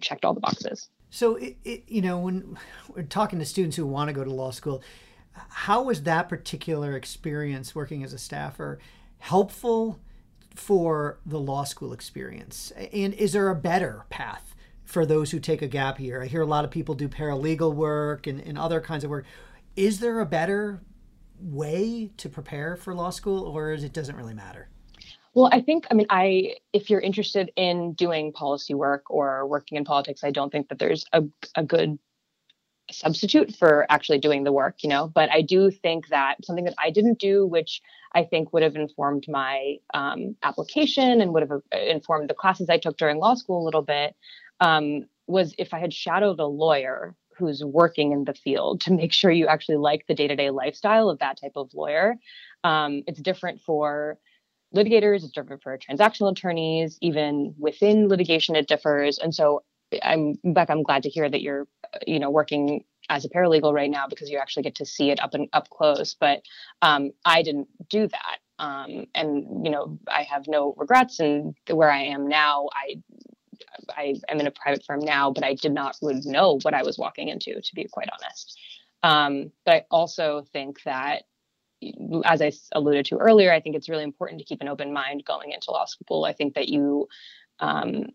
checked 0.00 0.24
all 0.24 0.32
the 0.32 0.40
boxes. 0.40 0.88
So, 1.10 1.36
it, 1.36 1.56
it, 1.64 1.84
you 1.86 2.02
know, 2.02 2.18
when 2.18 2.58
we're 2.94 3.02
talking 3.02 3.38
to 3.38 3.44
students 3.44 3.76
who 3.76 3.86
want 3.86 4.08
to 4.08 4.14
go 4.14 4.24
to 4.24 4.30
law 4.30 4.50
school, 4.50 4.82
how 5.48 5.82
was 5.82 6.02
that 6.02 6.28
particular 6.28 6.96
experience 6.96 7.74
working 7.74 8.02
as 8.02 8.12
a 8.12 8.18
staffer 8.18 8.78
helpful 9.18 10.00
for 10.54 11.18
the 11.26 11.38
law 11.38 11.64
school 11.64 11.92
experience? 11.92 12.72
And 12.92 13.14
is 13.14 13.32
there 13.32 13.48
a 13.48 13.54
better 13.54 14.04
path 14.10 14.54
for 14.84 15.04
those 15.04 15.30
who 15.30 15.40
take 15.40 15.62
a 15.62 15.68
gap 15.68 16.00
year? 16.00 16.22
I 16.22 16.26
hear 16.26 16.42
a 16.42 16.46
lot 16.46 16.64
of 16.64 16.70
people 16.70 16.94
do 16.94 17.08
paralegal 17.08 17.74
work 17.74 18.26
and, 18.26 18.40
and 18.40 18.58
other 18.58 18.80
kinds 18.80 19.04
of 19.04 19.10
work. 19.10 19.26
Is 19.74 20.00
there 20.00 20.20
a 20.20 20.26
better 20.26 20.80
way 21.40 22.10
to 22.16 22.28
prepare 22.28 22.76
for 22.76 22.94
law 22.94 23.10
school 23.10 23.44
or 23.44 23.72
is 23.72 23.84
it 23.84 23.92
doesn't 23.92 24.16
really 24.16 24.34
matter? 24.34 24.68
Well, 25.34 25.50
I 25.52 25.60
think, 25.60 25.86
I 25.90 25.94
mean, 25.94 26.06
I, 26.08 26.54
if 26.72 26.88
you're 26.88 27.00
interested 27.00 27.52
in 27.56 27.92
doing 27.92 28.32
policy 28.32 28.72
work 28.72 29.10
or 29.10 29.46
working 29.46 29.76
in 29.76 29.84
politics, 29.84 30.24
I 30.24 30.30
don't 30.30 30.50
think 30.50 30.70
that 30.70 30.78
there's 30.78 31.04
a, 31.12 31.24
a 31.54 31.62
good 31.62 31.98
substitute 32.90 33.54
for 33.56 33.86
actually 33.88 34.18
doing 34.18 34.44
the 34.44 34.52
work, 34.52 34.82
you 34.82 34.88
know. 34.88 35.08
But 35.08 35.30
I 35.30 35.42
do 35.42 35.70
think 35.70 36.08
that 36.08 36.44
something 36.44 36.64
that 36.64 36.74
I 36.82 36.90
didn't 36.90 37.18
do, 37.18 37.46
which 37.46 37.82
I 38.14 38.24
think 38.24 38.52
would 38.52 38.62
have 38.62 38.76
informed 38.76 39.24
my 39.28 39.76
um, 39.92 40.36
application 40.42 41.20
and 41.20 41.32
would 41.32 41.42
have 41.42 41.50
uh, 41.50 41.78
informed 41.78 42.30
the 42.30 42.34
classes 42.34 42.68
I 42.68 42.78
took 42.78 42.96
during 42.96 43.18
law 43.18 43.34
school 43.34 43.62
a 43.62 43.64
little 43.64 43.82
bit, 43.82 44.14
um, 44.60 45.06
was 45.26 45.54
if 45.58 45.74
I 45.74 45.80
had 45.80 45.92
shadowed 45.92 46.38
a 46.38 46.46
lawyer 46.46 47.14
who's 47.36 47.62
working 47.62 48.12
in 48.12 48.24
the 48.24 48.34
field 48.34 48.80
to 48.82 48.92
make 48.92 49.12
sure 49.12 49.30
you 49.30 49.46
actually 49.46 49.76
like 49.76 50.06
the 50.06 50.14
day-to-day 50.14 50.50
lifestyle 50.50 51.10
of 51.10 51.18
that 51.18 51.38
type 51.38 51.52
of 51.56 51.74
lawyer. 51.74 52.16
Um, 52.64 53.02
it's 53.06 53.20
different 53.20 53.60
for 53.60 54.18
litigators, 54.74 55.16
it's 55.16 55.32
different 55.32 55.62
for 55.62 55.78
transactional 55.78 56.32
attorneys, 56.32 56.96
even 57.00 57.54
within 57.58 58.08
litigation, 58.08 58.56
it 58.56 58.68
differs. 58.68 59.18
And 59.18 59.34
so 59.34 59.62
I'm 60.02 60.38
Beck, 60.44 60.70
I'm 60.70 60.82
glad 60.82 61.02
to 61.04 61.10
hear 61.10 61.28
that 61.28 61.42
you're, 61.42 61.66
you 62.06 62.18
know, 62.18 62.30
working 62.30 62.84
as 63.08 63.24
a 63.24 63.28
paralegal 63.28 63.72
right 63.72 63.90
now 63.90 64.06
because 64.08 64.30
you 64.30 64.38
actually 64.38 64.64
get 64.64 64.74
to 64.76 64.86
see 64.86 65.10
it 65.10 65.20
up 65.20 65.34
and 65.34 65.48
up 65.52 65.70
close. 65.70 66.14
But 66.14 66.42
um, 66.82 67.12
I 67.24 67.42
didn't 67.42 67.68
do 67.88 68.08
that, 68.08 68.38
um, 68.58 69.06
and 69.14 69.64
you 69.64 69.70
know, 69.70 69.98
I 70.08 70.22
have 70.22 70.46
no 70.48 70.74
regrets. 70.76 71.20
And 71.20 71.54
where 71.70 71.90
I 71.90 72.04
am 72.04 72.28
now, 72.28 72.68
I 72.72 73.02
I 73.96 74.14
am 74.28 74.40
in 74.40 74.46
a 74.46 74.50
private 74.50 74.84
firm 74.84 75.00
now, 75.00 75.30
but 75.30 75.44
I 75.44 75.54
did 75.54 75.72
not 75.72 75.96
would 76.02 76.24
know 76.24 76.58
what 76.62 76.74
I 76.74 76.82
was 76.82 76.98
walking 76.98 77.28
into, 77.28 77.60
to 77.60 77.74
be 77.74 77.86
quite 77.90 78.08
honest. 78.12 78.58
Um, 79.02 79.52
but 79.64 79.74
I 79.74 79.84
also 79.90 80.44
think 80.52 80.82
that, 80.84 81.24
as 82.24 82.42
I 82.42 82.52
alluded 82.72 83.06
to 83.06 83.18
earlier, 83.18 83.52
I 83.52 83.60
think 83.60 83.76
it's 83.76 83.88
really 83.88 84.04
important 84.04 84.40
to 84.40 84.44
keep 84.44 84.60
an 84.60 84.68
open 84.68 84.92
mind 84.92 85.24
going 85.24 85.52
into 85.52 85.70
law 85.70 85.84
school. 85.84 86.24
I 86.24 86.32
think 86.32 86.54
that 86.54 86.68
you 86.68 87.08
um, 87.60 88.06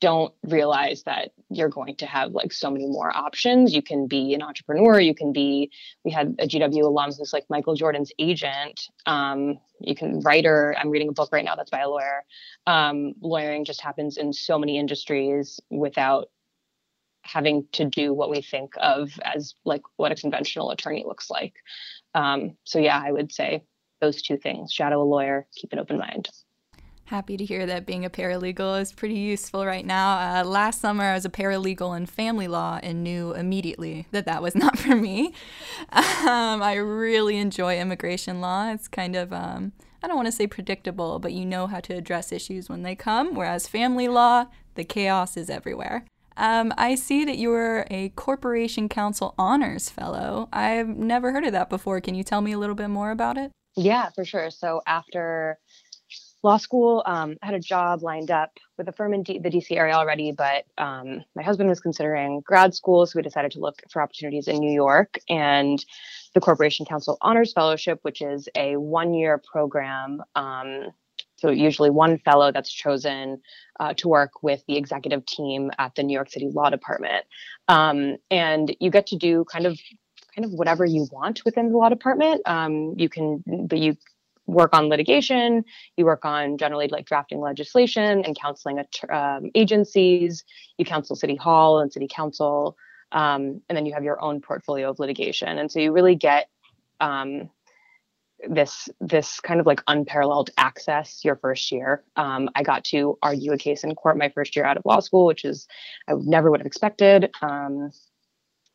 don't 0.00 0.32
realize 0.44 1.02
that 1.04 1.32
you're 1.50 1.68
going 1.68 1.96
to 1.96 2.06
have 2.06 2.32
like 2.32 2.52
so 2.52 2.70
many 2.70 2.86
more 2.86 3.14
options. 3.14 3.74
You 3.74 3.82
can 3.82 4.06
be 4.06 4.34
an 4.34 4.42
entrepreneur. 4.42 5.00
You 5.00 5.14
can 5.14 5.32
be. 5.32 5.70
We 6.04 6.12
had 6.12 6.36
a 6.38 6.46
GW 6.46 6.82
alum 6.82 7.12
who's 7.12 7.32
like 7.32 7.44
Michael 7.48 7.74
Jordan's 7.74 8.12
agent. 8.18 8.88
Um, 9.06 9.58
you 9.80 9.94
can 9.94 10.20
writer. 10.20 10.76
I'm 10.78 10.90
reading 10.90 11.08
a 11.08 11.12
book 11.12 11.30
right 11.32 11.44
now 11.44 11.56
that's 11.56 11.70
by 11.70 11.80
a 11.80 11.88
lawyer. 11.88 12.24
Um, 12.66 13.14
lawyering 13.20 13.64
just 13.64 13.80
happens 13.80 14.16
in 14.16 14.32
so 14.32 14.58
many 14.58 14.78
industries 14.78 15.60
without 15.70 16.28
having 17.22 17.66
to 17.72 17.86
do 17.86 18.12
what 18.12 18.30
we 18.30 18.42
think 18.42 18.74
of 18.76 19.10
as 19.22 19.54
like 19.64 19.82
what 19.96 20.12
a 20.12 20.16
conventional 20.16 20.70
attorney 20.70 21.04
looks 21.06 21.30
like. 21.30 21.54
Um, 22.14 22.56
so 22.64 22.78
yeah, 22.78 23.02
I 23.02 23.10
would 23.10 23.32
say 23.32 23.64
those 24.00 24.22
two 24.22 24.36
things: 24.36 24.72
shadow 24.72 25.02
a 25.02 25.04
lawyer, 25.04 25.46
keep 25.54 25.72
an 25.72 25.78
open 25.78 25.98
mind. 25.98 26.28
Happy 27.14 27.36
to 27.36 27.44
hear 27.44 27.64
that 27.66 27.86
being 27.86 28.04
a 28.04 28.10
paralegal 28.10 28.80
is 28.80 28.92
pretty 28.92 29.14
useful 29.14 29.64
right 29.64 29.86
now. 29.86 30.18
Uh, 30.18 30.42
last 30.42 30.80
summer, 30.80 31.04
I 31.04 31.14
was 31.14 31.24
a 31.24 31.30
paralegal 31.30 31.96
in 31.96 32.06
family 32.06 32.48
law 32.48 32.80
and 32.82 33.04
knew 33.04 33.32
immediately 33.34 34.08
that 34.10 34.26
that 34.26 34.42
was 34.42 34.56
not 34.56 34.76
for 34.76 34.96
me. 34.96 35.26
Um, 35.92 36.60
I 36.60 36.74
really 36.74 37.36
enjoy 37.36 37.78
immigration 37.78 38.40
law. 38.40 38.68
It's 38.72 38.88
kind 38.88 39.14
of, 39.14 39.32
um, 39.32 39.70
I 40.02 40.08
don't 40.08 40.16
want 40.16 40.26
to 40.26 40.32
say 40.32 40.48
predictable, 40.48 41.20
but 41.20 41.32
you 41.32 41.46
know 41.46 41.68
how 41.68 41.78
to 41.78 41.94
address 41.94 42.32
issues 42.32 42.68
when 42.68 42.82
they 42.82 42.96
come, 42.96 43.36
whereas 43.36 43.68
family 43.68 44.08
law, 44.08 44.46
the 44.74 44.82
chaos 44.82 45.36
is 45.36 45.48
everywhere. 45.48 46.06
Um, 46.36 46.74
I 46.76 46.96
see 46.96 47.24
that 47.26 47.38
you 47.38 47.52
are 47.52 47.86
a 47.92 48.08
Corporation 48.16 48.88
Counsel 48.88 49.36
Honors 49.38 49.88
Fellow. 49.88 50.48
I've 50.52 50.88
never 50.88 51.30
heard 51.30 51.44
of 51.44 51.52
that 51.52 51.70
before. 51.70 52.00
Can 52.00 52.16
you 52.16 52.24
tell 52.24 52.40
me 52.40 52.50
a 52.50 52.58
little 52.58 52.74
bit 52.74 52.88
more 52.88 53.12
about 53.12 53.38
it? 53.38 53.52
Yeah, 53.76 54.10
for 54.10 54.24
sure. 54.24 54.50
So 54.50 54.82
after 54.86 55.58
law 56.44 56.58
school. 56.58 57.02
Um, 57.06 57.36
I 57.42 57.46
had 57.46 57.54
a 57.54 57.60
job 57.60 58.02
lined 58.02 58.30
up 58.30 58.50
with 58.76 58.86
a 58.88 58.92
firm 58.92 59.14
in 59.14 59.22
D- 59.22 59.38
the 59.38 59.50
DC 59.50 59.76
area 59.76 59.94
already, 59.94 60.30
but 60.30 60.66
um, 60.78 61.24
my 61.34 61.42
husband 61.42 61.68
was 61.68 61.80
considering 61.80 62.40
grad 62.44 62.74
school, 62.74 63.06
so 63.06 63.18
we 63.18 63.22
decided 63.22 63.50
to 63.52 63.60
look 63.60 63.82
for 63.90 64.02
opportunities 64.02 64.46
in 64.46 64.58
New 64.58 64.72
York. 64.72 65.18
And 65.28 65.84
the 66.34 66.40
Corporation 66.40 66.84
Counsel 66.84 67.16
Honors 67.22 67.52
Fellowship, 67.52 68.00
which 68.02 68.20
is 68.20 68.48
a 68.54 68.76
one-year 68.76 69.42
program. 69.50 70.22
Um, 70.34 70.88
so 71.36 71.50
usually 71.50 71.90
one 71.90 72.18
fellow 72.18 72.52
that's 72.52 72.72
chosen 72.72 73.40
uh, 73.80 73.94
to 73.94 74.08
work 74.08 74.42
with 74.42 74.62
the 74.66 74.76
executive 74.76 75.24
team 75.26 75.70
at 75.78 75.94
the 75.94 76.02
New 76.02 76.14
York 76.14 76.30
City 76.30 76.50
Law 76.52 76.70
Department, 76.70 77.24
um, 77.68 78.16
and 78.30 78.74
you 78.80 78.90
get 78.90 79.06
to 79.08 79.16
do 79.16 79.44
kind 79.50 79.66
of 79.66 79.78
kind 80.34 80.44
of 80.44 80.52
whatever 80.52 80.84
you 80.84 81.06
want 81.12 81.44
within 81.44 81.70
the 81.70 81.76
law 81.76 81.88
department. 81.88 82.42
Um, 82.44 82.94
you 82.96 83.08
can, 83.08 83.42
but 83.46 83.78
you 83.78 83.96
work 84.46 84.70
on 84.74 84.88
litigation, 84.88 85.64
you 85.96 86.04
work 86.04 86.24
on 86.24 86.58
generally 86.58 86.88
like 86.88 87.06
drafting 87.06 87.40
legislation 87.40 88.24
and 88.24 88.38
counseling 88.38 88.82
um, 89.10 89.50
agencies, 89.54 90.44
you 90.78 90.84
counsel 90.84 91.16
city 91.16 91.36
hall 91.36 91.80
and 91.80 91.92
city 91.92 92.08
council, 92.10 92.76
um, 93.12 93.60
and 93.68 93.76
then 93.76 93.86
you 93.86 93.94
have 93.94 94.04
your 94.04 94.22
own 94.22 94.40
portfolio 94.40 94.90
of 94.90 94.98
litigation. 94.98 95.58
And 95.58 95.70
so 95.70 95.78
you 95.80 95.92
really 95.92 96.14
get 96.14 96.48
um, 97.00 97.50
this 98.48 98.88
this 99.00 99.40
kind 99.40 99.60
of 99.60 99.66
like 99.66 99.82
unparalleled 99.86 100.50
access 100.58 101.24
your 101.24 101.36
first 101.36 101.70
year. 101.72 102.02
Um, 102.16 102.50
I 102.54 102.62
got 102.62 102.84
to 102.84 103.18
argue 103.22 103.52
a 103.52 103.58
case 103.58 103.84
in 103.84 103.94
court 103.94 104.18
my 104.18 104.28
first 104.28 104.56
year 104.56 104.64
out 104.64 104.76
of 104.76 104.84
law 104.84 105.00
school, 105.00 105.26
which 105.26 105.44
is 105.44 105.66
I 106.08 106.14
never 106.14 106.50
would 106.50 106.60
have 106.60 106.66
expected. 106.66 107.30
Um, 107.40 107.90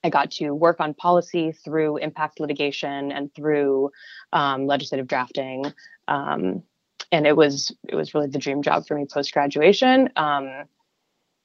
I 0.03 0.09
got 0.09 0.31
to 0.31 0.51
work 0.51 0.79
on 0.79 0.93
policy 0.93 1.51
through 1.51 1.97
impact 1.97 2.39
litigation 2.39 3.11
and 3.11 3.33
through 3.33 3.91
um, 4.31 4.65
legislative 4.65 5.07
drafting. 5.07 5.65
Um, 6.07 6.63
and 7.11 7.25
it 7.25 7.35
was 7.35 7.75
it 7.87 7.95
was 7.95 8.13
really 8.13 8.27
the 8.27 8.37
dream 8.37 8.61
job 8.61 8.87
for 8.87 8.95
me 8.95 9.05
post 9.05 9.33
graduation. 9.33 10.09
Um, 10.15 10.65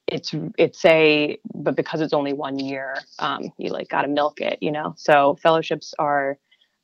it's 0.07 0.33
it's 0.57 0.85
a 0.85 1.39
but 1.53 1.75
because 1.75 2.01
it's 2.01 2.13
only 2.13 2.33
one 2.33 2.59
year, 2.59 2.97
um, 3.19 3.51
you 3.57 3.71
like 3.71 3.89
got 3.89 4.03
to 4.03 4.07
milk 4.07 4.41
it, 4.41 4.59
you 4.61 4.71
know. 4.71 4.93
So 4.97 5.37
fellowships 5.41 5.93
are 5.97 6.37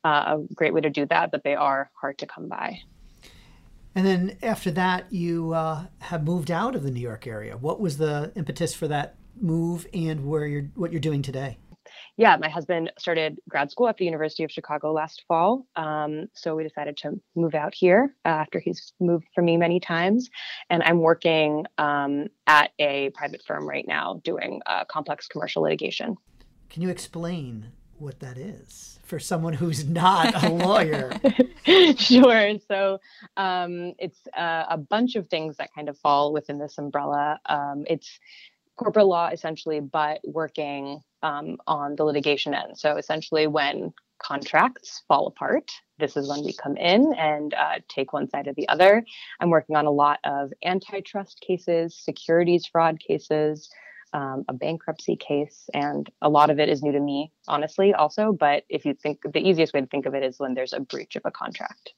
uh, 0.04 0.38
a 0.38 0.54
great 0.54 0.74
way 0.74 0.80
to 0.80 0.90
do 0.90 1.06
that, 1.06 1.30
but 1.30 1.44
they 1.44 1.54
are 1.54 1.90
hard 2.00 2.18
to 2.18 2.26
come 2.26 2.48
by. 2.48 2.80
And 3.94 4.06
then 4.06 4.38
after 4.42 4.70
that, 4.72 5.12
you 5.12 5.52
uh, 5.52 5.84
have 6.00 6.24
moved 6.24 6.50
out 6.50 6.74
of 6.74 6.82
the 6.82 6.90
New 6.90 7.00
York 7.00 7.26
area. 7.26 7.56
What 7.56 7.78
was 7.78 7.98
the 7.98 8.32
impetus 8.34 8.74
for 8.74 8.88
that 8.88 9.16
move, 9.40 9.86
and 9.94 10.26
where 10.26 10.46
you're 10.46 10.68
what 10.74 10.90
you're 10.90 11.00
doing 11.00 11.22
today? 11.22 11.58
Yeah, 12.22 12.36
my 12.36 12.48
husband 12.48 12.92
started 13.00 13.40
grad 13.48 13.72
school 13.72 13.88
at 13.88 13.96
the 13.96 14.04
University 14.04 14.44
of 14.44 14.52
Chicago 14.52 14.92
last 14.92 15.24
fall. 15.26 15.66
Um, 15.74 16.28
so 16.34 16.54
we 16.54 16.62
decided 16.62 16.96
to 16.98 17.20
move 17.34 17.56
out 17.56 17.74
here 17.74 18.14
uh, 18.24 18.28
after 18.28 18.60
he's 18.60 18.92
moved 19.00 19.26
for 19.34 19.42
me 19.42 19.56
many 19.56 19.80
times. 19.80 20.30
And 20.70 20.84
I'm 20.84 21.00
working 21.00 21.66
um, 21.78 22.28
at 22.46 22.70
a 22.78 23.10
private 23.10 23.42
firm 23.44 23.68
right 23.68 23.84
now 23.88 24.20
doing 24.22 24.60
uh, 24.66 24.84
complex 24.84 25.26
commercial 25.26 25.62
litigation. 25.64 26.16
Can 26.70 26.82
you 26.82 26.90
explain 26.90 27.72
what 27.98 28.20
that 28.20 28.38
is 28.38 29.00
for 29.02 29.18
someone 29.18 29.54
who's 29.54 29.84
not 29.84 30.44
a 30.44 30.48
lawyer? 30.48 31.12
sure. 31.96 32.56
So 32.68 33.00
um, 33.36 33.94
it's 33.98 34.20
uh, 34.36 34.66
a 34.68 34.78
bunch 34.78 35.16
of 35.16 35.28
things 35.28 35.56
that 35.56 35.70
kind 35.74 35.88
of 35.88 35.98
fall 35.98 36.32
within 36.32 36.60
this 36.60 36.78
umbrella. 36.78 37.40
Um, 37.46 37.82
it's 37.88 38.20
corporate 38.76 39.06
law 39.06 39.28
essentially, 39.28 39.80
but 39.80 40.20
working 40.24 41.00
um, 41.22 41.58
on 41.66 41.96
the 41.96 42.04
litigation 42.04 42.54
end. 42.54 42.78
So 42.78 42.96
essentially, 42.96 43.46
when 43.46 43.92
contracts 44.18 45.02
fall 45.08 45.26
apart, 45.26 45.70
this 45.98 46.16
is 46.16 46.28
when 46.28 46.44
we 46.44 46.52
come 46.52 46.76
in 46.76 47.12
and 47.14 47.54
uh, 47.54 47.78
take 47.88 48.12
one 48.12 48.28
side 48.28 48.48
or 48.48 48.54
the 48.54 48.68
other. 48.68 49.04
I'm 49.40 49.50
working 49.50 49.76
on 49.76 49.86
a 49.86 49.90
lot 49.90 50.18
of 50.24 50.52
antitrust 50.64 51.40
cases, 51.46 51.96
securities 51.96 52.66
fraud 52.66 52.98
cases, 53.00 53.70
um, 54.12 54.44
a 54.48 54.52
bankruptcy 54.52 55.16
case, 55.16 55.68
and 55.72 56.08
a 56.20 56.28
lot 56.28 56.50
of 56.50 56.58
it 56.58 56.68
is 56.68 56.82
new 56.82 56.92
to 56.92 57.00
me, 57.00 57.32
honestly, 57.48 57.94
also. 57.94 58.32
But 58.32 58.64
if 58.68 58.84
you 58.84 58.94
think 58.94 59.20
the 59.32 59.40
easiest 59.40 59.72
way 59.72 59.80
to 59.80 59.86
think 59.86 60.06
of 60.06 60.14
it 60.14 60.22
is 60.22 60.38
when 60.38 60.54
there's 60.54 60.72
a 60.72 60.80
breach 60.80 61.16
of 61.16 61.22
a 61.24 61.30
contract. 61.30 61.94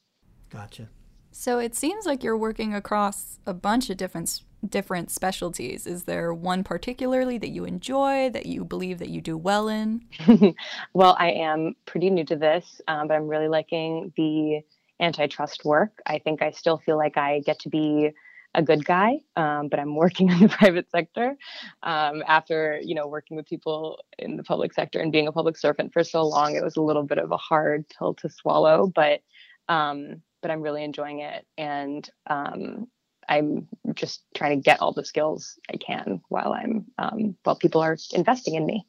Gotcha. 0.51 0.89
So 1.37 1.59
it 1.59 1.75
seems 1.75 2.07
like 2.07 2.23
you're 2.23 2.37
working 2.37 2.75
across 2.75 3.40
a 3.44 3.53
bunch 3.53 3.90
of 3.90 3.97
different 3.97 4.40
different 4.66 5.11
specialties. 5.11 5.85
Is 5.85 6.05
there 6.05 6.33
one 6.33 6.62
particularly 6.62 7.38
that 7.38 7.51
you 7.51 7.64
enjoy 7.64 8.31
that 8.31 8.47
you 8.47 8.64
believe 8.64 9.01
that 9.01 9.09
you 9.09 9.20
do 9.20 9.37
well 9.37 9.68
in? 9.68 10.05
well, 10.94 11.16
I 11.18 11.33
am 11.33 11.75
pretty 11.87 12.09
new 12.09 12.25
to 12.27 12.37
this, 12.37 12.81
um, 12.87 13.09
but 13.09 13.14
I'm 13.14 13.27
really 13.27 13.49
liking 13.49 14.12
the 14.16 14.61
antitrust 15.01 15.64
work. 15.64 16.01
I 16.07 16.20
think 16.20 16.40
I 16.40 16.53
still 16.53 16.79
feel 16.79 16.97
like 16.97 17.18
I 17.18 17.40
get 17.40 17.59
to 17.61 17.68
be 17.68 18.12
a 18.55 18.62
good 18.62 18.85
guy, 18.85 19.18
um, 19.35 19.66
but 19.68 19.81
I'm 19.81 19.97
working 19.97 20.31
in 20.31 20.38
the 20.38 20.49
private 20.49 20.88
sector. 20.92 21.37
Um, 21.83 22.23
after 22.29 22.79
you 22.81 22.94
know 22.94 23.09
working 23.09 23.37
with 23.37 23.47
people 23.47 23.99
in 24.20 24.37
the 24.37 24.44
public 24.44 24.73
sector 24.73 25.01
and 25.01 25.11
being 25.11 25.27
a 25.27 25.33
public 25.33 25.57
servant 25.57 25.92
for 25.92 26.05
so 26.05 26.25
long, 26.25 26.55
it 26.55 26.62
was 26.62 26.77
a 26.77 26.81
little 26.81 27.03
bit 27.03 27.18
of 27.18 27.33
a 27.33 27.37
hard 27.37 27.87
pill 27.88 28.14
to 28.14 28.31
swallow. 28.31 28.87
But 28.87 29.20
um, 29.68 30.23
but 30.45 30.51
I'm 30.51 30.61
really 30.61 30.85
enjoying 30.85 31.21
it. 31.21 31.47
And 31.57 32.07
um, 32.27 32.87
I'm 33.31 33.67
just 33.95 34.27
trying 34.35 34.59
to 34.59 34.63
get 34.63 34.83
all 34.83 34.93
the 34.93 35.03
skills 35.03 35.59
I 35.73 35.79
can 35.79 36.21
while 36.29 36.53
I'm 36.53 36.85
um, 36.99 37.35
while 37.45 37.57
people 37.57 37.81
are 37.81 37.97
investing 38.13 38.55
in 38.55 38.67
me. 38.67 38.87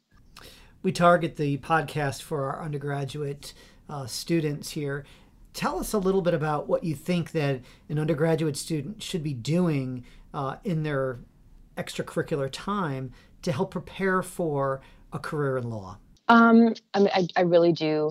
We 0.82 0.92
target 0.92 1.36
the 1.36 1.56
podcast 1.56 2.20
for 2.20 2.52
our 2.52 2.62
undergraduate 2.62 3.54
uh, 3.88 4.04
students 4.04 4.72
here. 4.72 5.06
Tell 5.54 5.80
us 5.80 5.94
a 5.94 5.98
little 5.98 6.20
bit 6.20 6.34
about 6.34 6.68
what 6.68 6.84
you 6.84 6.94
think 6.94 7.32
that 7.32 7.62
an 7.88 7.98
undergraduate 7.98 8.58
student 8.58 9.02
should 9.02 9.22
be 9.22 9.32
doing 9.32 10.04
uh, 10.34 10.56
in 10.62 10.82
their 10.82 11.20
extracurricular 11.78 12.50
time 12.52 13.12
to 13.40 13.50
help 13.50 13.70
prepare 13.70 14.22
for 14.22 14.82
a 15.10 15.18
career 15.18 15.56
in 15.56 15.70
law. 15.70 15.96
Um, 16.28 16.74
I, 16.92 16.98
mean, 16.98 17.10
I, 17.14 17.26
I 17.34 17.40
really 17.42 17.72
do 17.72 18.10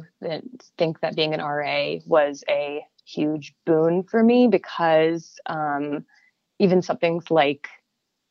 think 0.80 1.00
that 1.02 1.16
being 1.16 1.36
an 1.36 1.42
RA 1.42 1.98
was 2.08 2.44
a 2.50 2.84
huge 3.06 3.54
boon 3.65 4.04
for 4.04 4.24
me 4.24 4.48
because 4.48 5.39
um, 5.46 6.06
even 6.60 6.82
some 6.82 6.98
things 6.98 7.30
like 7.30 7.68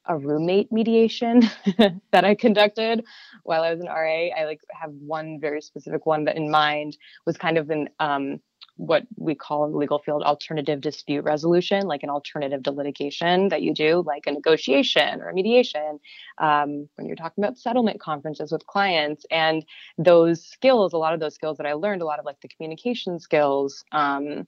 a 0.06 0.18
roommate 0.18 0.70
mediation 0.70 1.42
that 2.12 2.24
I 2.24 2.34
conducted 2.34 3.04
while 3.44 3.62
I 3.62 3.70
was 3.70 3.80
an 3.80 3.86
RA, 3.86 4.28
I 4.36 4.44
like 4.44 4.60
have 4.70 4.90
one 4.90 5.38
very 5.40 5.62
specific 5.62 6.04
one 6.04 6.24
that 6.24 6.36
in 6.36 6.50
mind 6.50 6.98
was 7.24 7.38
kind 7.38 7.56
of 7.56 7.70
an 7.70 7.88
um, 8.00 8.40
what 8.76 9.04
we 9.16 9.34
call 9.34 9.64
in 9.64 9.72
the 9.72 9.78
legal 9.78 10.00
field 10.00 10.22
alternative 10.22 10.80
dispute 10.80 11.22
resolution, 11.22 11.86
like 11.86 12.02
an 12.02 12.10
alternative 12.10 12.62
to 12.64 12.72
litigation 12.72 13.48
that 13.48 13.62
you 13.62 13.72
do, 13.72 14.02
like 14.04 14.26
a 14.26 14.32
negotiation 14.32 15.20
or 15.20 15.28
a 15.28 15.34
mediation, 15.34 16.00
um, 16.38 16.88
when 16.96 17.06
you're 17.06 17.16
talking 17.16 17.44
about 17.44 17.56
settlement 17.56 18.00
conferences 18.00 18.50
with 18.50 18.66
clients. 18.66 19.24
And 19.30 19.64
those 19.96 20.44
skills, 20.44 20.92
a 20.92 20.98
lot 20.98 21.14
of 21.14 21.20
those 21.20 21.34
skills 21.34 21.56
that 21.58 21.66
I 21.66 21.74
learned, 21.74 22.02
a 22.02 22.06
lot 22.06 22.18
of 22.18 22.24
like 22.24 22.40
the 22.40 22.48
communication 22.48 23.20
skills, 23.20 23.84
um, 23.92 24.46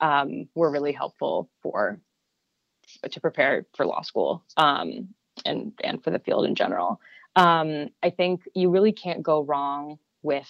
um, 0.00 0.48
were 0.54 0.70
really 0.70 0.92
helpful 0.92 1.50
for 1.62 2.00
to 3.10 3.20
prepare 3.20 3.66
for 3.74 3.86
law 3.86 4.02
school 4.02 4.44
um, 4.56 5.08
and 5.44 5.72
and 5.82 6.02
for 6.02 6.10
the 6.10 6.18
field 6.18 6.44
in 6.44 6.54
general. 6.54 7.00
Um, 7.36 7.88
I 8.02 8.10
think 8.10 8.42
you 8.54 8.70
really 8.70 8.92
can't 8.92 9.22
go 9.22 9.42
wrong 9.42 9.98
with 10.22 10.48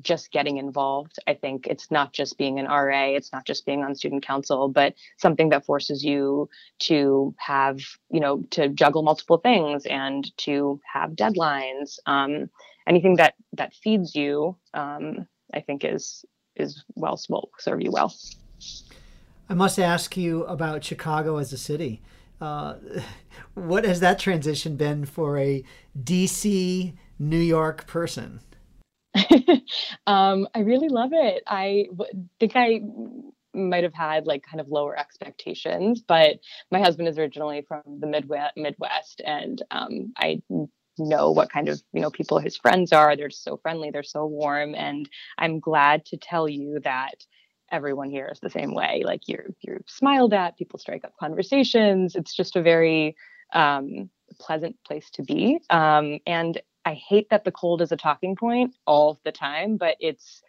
just 0.00 0.30
getting 0.30 0.58
involved. 0.58 1.16
I 1.26 1.34
think 1.34 1.66
it's 1.66 1.90
not 1.90 2.12
just 2.12 2.38
being 2.38 2.58
an 2.58 2.66
RA, 2.66 3.06
it's 3.06 3.32
not 3.32 3.44
just 3.44 3.66
being 3.66 3.82
on 3.82 3.94
student 3.94 4.24
council, 4.24 4.68
but 4.68 4.94
something 5.18 5.48
that 5.48 5.64
forces 5.64 6.04
you 6.04 6.48
to 6.80 7.34
have, 7.38 7.80
you 8.10 8.20
know, 8.20 8.44
to 8.50 8.68
juggle 8.68 9.02
multiple 9.02 9.38
things 9.38 9.86
and 9.86 10.30
to 10.38 10.80
have 10.92 11.10
deadlines. 11.10 11.98
Um, 12.06 12.50
anything 12.86 13.16
that 13.16 13.34
that 13.54 13.74
feeds 13.74 14.14
you, 14.14 14.56
um, 14.74 15.26
I 15.52 15.60
think 15.60 15.84
is 15.84 16.24
is 16.56 16.84
well 16.94 17.20
will 17.28 17.50
serve 17.58 17.80
you 17.80 17.90
well. 17.90 18.14
I 19.50 19.54
must 19.54 19.80
ask 19.80 20.16
you 20.16 20.44
about 20.44 20.84
Chicago 20.84 21.38
as 21.38 21.52
a 21.52 21.58
city. 21.58 22.00
Uh, 22.40 22.74
what 23.54 23.84
has 23.84 23.98
that 23.98 24.20
transition 24.20 24.76
been 24.76 25.04
for 25.04 25.38
a 25.38 25.64
DC 26.00 26.94
New 27.18 27.36
York 27.36 27.88
person? 27.88 28.40
um, 30.06 30.46
I 30.54 30.60
really 30.60 30.88
love 30.88 31.10
it. 31.12 31.42
I 31.48 31.86
think 32.38 32.52
I 32.54 32.80
might 33.52 33.82
have 33.82 33.92
had 33.92 34.28
like 34.28 34.44
kind 34.48 34.60
of 34.60 34.68
lower 34.68 34.96
expectations, 34.96 36.00
but 36.06 36.36
my 36.70 36.78
husband 36.78 37.08
is 37.08 37.18
originally 37.18 37.66
from 37.66 37.82
the 37.98 38.06
Midwest, 38.06 38.56
Midwest, 38.56 39.20
and 39.26 39.60
um, 39.72 40.12
I 40.16 40.40
know 40.96 41.32
what 41.32 41.50
kind 41.50 41.68
of 41.68 41.82
you 41.92 42.00
know 42.00 42.10
people 42.10 42.38
his 42.38 42.56
friends 42.56 42.92
are. 42.92 43.16
They're 43.16 43.30
so 43.30 43.56
friendly, 43.56 43.90
they're 43.90 44.04
so 44.04 44.26
warm, 44.26 44.76
and 44.76 45.08
I'm 45.38 45.58
glad 45.58 46.04
to 46.06 46.16
tell 46.16 46.48
you 46.48 46.78
that 46.84 47.24
everyone 47.70 48.10
here 48.10 48.28
is 48.32 48.40
the 48.40 48.50
same 48.50 48.74
way. 48.74 49.02
Like 49.04 49.28
you're 49.28 49.46
you're 49.60 49.80
smiled 49.86 50.34
at, 50.34 50.56
people 50.56 50.78
strike 50.78 51.04
up 51.04 51.16
conversations. 51.18 52.14
It's 52.14 52.34
just 52.34 52.56
a 52.56 52.62
very 52.62 53.16
um, 53.52 54.10
pleasant 54.38 54.76
place 54.86 55.10
to 55.10 55.22
be. 55.22 55.60
Um, 55.70 56.18
and 56.26 56.60
I 56.84 56.94
hate 56.94 57.30
that 57.30 57.44
the 57.44 57.52
cold 57.52 57.82
is 57.82 57.92
a 57.92 57.96
talking 57.96 58.36
point 58.36 58.74
all 58.86 59.20
the 59.24 59.32
time, 59.32 59.76
but 59.76 59.96
it's 60.00 60.42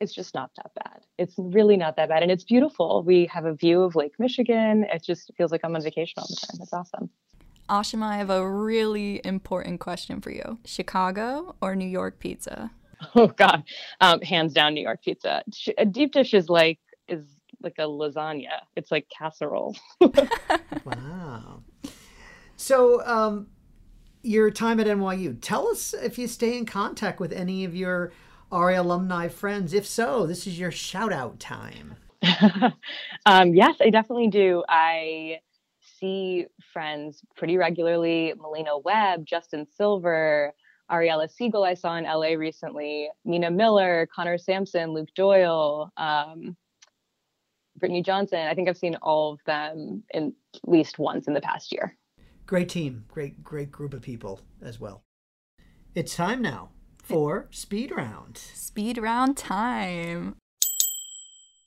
it's 0.00 0.14
just 0.14 0.34
not 0.34 0.50
that 0.56 0.70
bad. 0.74 1.00
It's 1.18 1.34
really 1.38 1.76
not 1.76 1.96
that 1.96 2.08
bad. 2.08 2.22
And 2.22 2.30
it's 2.30 2.44
beautiful. 2.44 3.02
We 3.02 3.26
have 3.26 3.44
a 3.44 3.54
view 3.54 3.82
of 3.82 3.96
Lake 3.96 4.12
Michigan. 4.18 4.86
It 4.92 5.02
just 5.02 5.32
feels 5.36 5.50
like 5.50 5.62
I'm 5.64 5.74
on 5.74 5.82
vacation 5.82 6.14
all 6.18 6.26
the 6.28 6.36
time. 6.36 6.60
It's 6.62 6.72
awesome. 6.72 7.10
Ashima, 7.68 8.04
I 8.04 8.16
have 8.16 8.30
a 8.30 8.48
really 8.48 9.20
important 9.24 9.80
question 9.80 10.20
for 10.20 10.30
you. 10.30 10.58
Chicago 10.64 11.56
or 11.60 11.74
New 11.74 11.88
York 11.88 12.18
pizza? 12.18 12.70
Oh 13.14 13.28
God, 13.28 13.62
um, 14.00 14.20
hands 14.22 14.52
down 14.52 14.74
New 14.74 14.82
York 14.82 15.02
pizza. 15.04 15.42
A 15.78 15.84
deep 15.84 16.12
dish 16.12 16.34
is 16.34 16.48
like 16.48 16.80
is 17.06 17.24
like 17.62 17.74
a 17.78 17.82
lasagna. 17.82 18.60
It's 18.76 18.90
like 18.90 19.06
casserole. 19.08 19.76
wow. 20.84 21.62
So, 22.56 23.04
um, 23.06 23.46
your 24.22 24.50
time 24.50 24.80
at 24.80 24.86
NYU. 24.86 25.38
Tell 25.40 25.68
us 25.68 25.94
if 25.94 26.18
you 26.18 26.26
stay 26.26 26.56
in 26.58 26.66
contact 26.66 27.20
with 27.20 27.32
any 27.32 27.64
of 27.64 27.74
your 27.74 28.12
RA 28.50 28.80
alumni 28.80 29.28
friends. 29.28 29.72
If 29.72 29.86
so, 29.86 30.26
this 30.26 30.46
is 30.46 30.58
your 30.58 30.70
shout 30.70 31.12
out 31.12 31.38
time. 31.38 31.96
um, 33.26 33.54
yes, 33.54 33.76
I 33.80 33.90
definitely 33.90 34.28
do. 34.28 34.64
I 34.68 35.40
see 35.98 36.46
friends 36.72 37.22
pretty 37.36 37.56
regularly 37.56 38.34
Melina 38.40 38.78
Webb, 38.78 39.24
Justin 39.26 39.66
Silver, 39.76 40.54
Ariella 40.90 41.30
Siegel, 41.30 41.64
I 41.64 41.74
saw 41.74 41.96
in 41.96 42.04
LA 42.04 42.34
recently, 42.34 43.08
Mina 43.24 43.50
Miller, 43.50 44.08
Connor 44.14 44.38
Sampson, 44.38 44.92
Luke 44.92 45.10
Doyle, 45.14 45.92
um, 45.96 46.56
Brittany 47.76 48.02
Johnson. 48.02 48.40
I 48.40 48.54
think 48.54 48.68
I've 48.68 48.78
seen 48.78 48.96
all 49.02 49.32
of 49.32 49.40
them 49.46 50.02
in 50.12 50.34
at 50.54 50.68
least 50.68 50.98
once 50.98 51.28
in 51.28 51.34
the 51.34 51.40
past 51.40 51.72
year. 51.72 51.96
Great 52.46 52.68
team, 52.68 53.04
great, 53.08 53.42
great 53.42 53.70
group 53.70 53.92
of 53.92 54.00
people 54.02 54.40
as 54.62 54.80
well. 54.80 55.02
It's 55.94 56.16
time 56.16 56.40
now 56.40 56.70
for 57.02 57.48
speed 57.50 57.92
round. 57.94 58.38
Speed 58.38 58.98
round 58.98 59.36
time. 59.36 60.36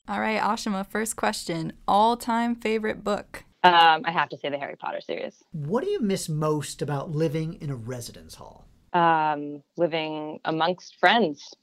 All 0.08 0.20
right, 0.20 0.42
Ashima, 0.42 0.86
first 0.86 1.16
question. 1.16 1.74
All 1.88 2.18
time 2.18 2.56
favorite 2.56 3.04
book? 3.04 3.44
Um, 3.64 4.02
I 4.06 4.12
have 4.12 4.30
to 4.30 4.38
say 4.38 4.50
the 4.50 4.58
Harry 4.58 4.76
Potter 4.76 5.02
series. 5.02 5.44
What 5.52 5.84
do 5.84 5.90
you 5.90 6.02
miss 6.02 6.28
most 6.28 6.82
about 6.82 7.12
living 7.12 7.54
in 7.62 7.70
a 7.70 7.76
residence 7.76 8.36
hall? 8.36 8.66
Um, 8.94 9.64
living 9.78 10.40
amongst 10.46 10.98
friends, 11.00 11.54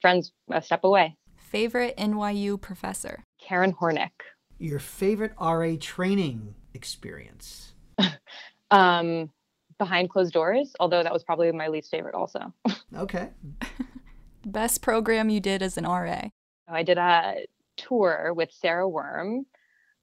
friends 0.00 0.32
a 0.50 0.60
step 0.62 0.84
away. 0.84 1.16
Favorite 1.36 1.96
NYU 1.96 2.60
professor? 2.60 3.24
Karen 3.40 3.72
Hornick. 3.72 4.10
Your 4.58 4.78
favorite 4.78 5.32
RA 5.40 5.76
training 5.80 6.54
experience? 6.74 7.72
um, 8.70 9.30
behind 9.78 10.10
closed 10.10 10.32
doors, 10.32 10.74
although 10.80 11.02
that 11.02 11.12
was 11.12 11.24
probably 11.24 11.50
my 11.52 11.68
least 11.68 11.90
favorite 11.90 12.14
also. 12.14 12.52
okay. 12.96 13.30
Best 14.44 14.82
program 14.82 15.30
you 15.30 15.40
did 15.40 15.62
as 15.62 15.78
an 15.78 15.84
RA? 15.84 16.28
I 16.68 16.82
did 16.82 16.98
a 16.98 17.46
tour 17.76 18.32
with 18.34 18.50
Sarah 18.52 18.88
Worm, 18.88 19.46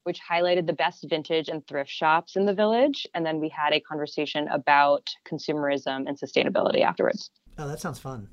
which 0.06 0.20
highlighted 0.22 0.68
the 0.68 0.74
best 0.74 1.04
vintage 1.10 1.50
and 1.50 1.66
thrift 1.68 1.90
shops 1.90 2.36
in 2.36 2.46
the 2.46 2.54
village. 2.54 3.08
And 3.16 3.26
then 3.26 3.40
we 3.40 3.50
had 3.50 3.74
a 3.74 3.80
conversation 3.80 4.48
about 4.50 5.10
consumerism 5.28 6.08
and 6.08 6.20
sustainability 6.20 6.82
afterwards. 6.82 7.32
Oh, 7.58 7.68
that 7.68 7.80
sounds 7.80 7.98
fun. 7.98 8.30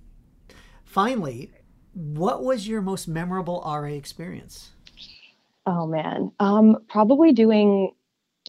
Finally, 0.84 1.50
what 1.94 2.44
was 2.44 2.68
your 2.68 2.82
most 2.82 3.08
memorable 3.08 3.62
RA 3.66 3.84
experience? 3.84 4.72
Oh 5.64 5.86
man, 5.86 6.32
um, 6.40 6.76
probably 6.88 7.32
doing 7.32 7.92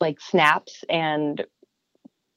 like 0.02 0.20
snaps 0.20 0.84
and 0.90 1.46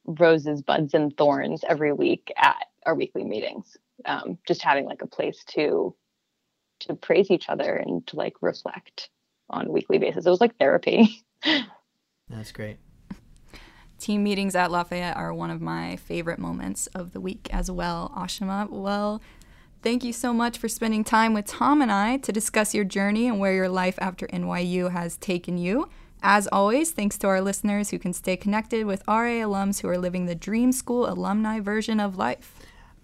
roses, 0.05 0.61
buds, 0.61 0.93
and 0.93 1.15
thorns 1.17 1.63
every 1.67 1.91
week 1.91 2.31
at 2.37 2.67
our 2.85 2.95
weekly 2.95 3.25
meetings. 3.25 3.75
Um, 4.05 4.37
just 4.47 4.61
having 4.61 4.85
like 4.85 5.01
a 5.01 5.07
place 5.07 5.43
to 5.49 5.93
to 6.81 6.93
praise 6.93 7.31
each 7.31 7.49
other 7.49 7.75
and 7.75 8.05
to 8.07 8.15
like 8.15 8.35
reflect 8.41 9.09
on 9.49 9.67
a 9.67 9.71
weekly 9.71 9.97
basis. 9.97 10.25
It 10.25 10.29
was 10.29 10.41
like 10.41 10.57
therapy. 10.57 11.23
That's 12.29 12.51
great. 12.51 12.77
Team 13.99 14.23
meetings 14.23 14.55
at 14.55 14.69
Lafayette 14.69 15.17
are 15.17 15.33
one 15.33 15.49
of 15.49 15.61
my 15.61 15.95
favorite 15.95 16.39
moments 16.39 16.87
of 16.87 17.13
the 17.13 17.19
week 17.19 17.49
as 17.51 17.71
well. 17.71 18.11
Ashima, 18.15 18.69
well, 18.69 19.21
thank 19.81 20.03
you 20.03 20.13
so 20.13 20.33
much 20.33 20.57
for 20.57 20.67
spending 20.67 21.03
time 21.03 21.33
with 21.33 21.45
Tom 21.45 21.81
and 21.81 21.91
I 21.91 22.17
to 22.17 22.31
discuss 22.31 22.75
your 22.75 22.85
journey 22.85 23.27
and 23.27 23.39
where 23.39 23.53
your 23.53 23.69
life 23.69 23.97
after 23.99 24.27
NYU 24.27 24.91
has 24.91 25.17
taken 25.17 25.57
you. 25.57 25.89
As 26.21 26.47
always, 26.51 26.91
thanks 26.91 27.17
to 27.19 27.27
our 27.27 27.41
listeners 27.41 27.89
who 27.89 27.99
can 27.99 28.13
stay 28.13 28.37
connected 28.37 28.85
with 28.85 29.03
RA 29.07 29.43
alums 29.43 29.81
who 29.81 29.87
are 29.87 29.97
living 29.97 30.25
the 30.25 30.35
Dream 30.35 30.71
School 30.71 31.09
alumni 31.09 31.59
version 31.59 31.99
of 31.99 32.17
life. 32.17 32.56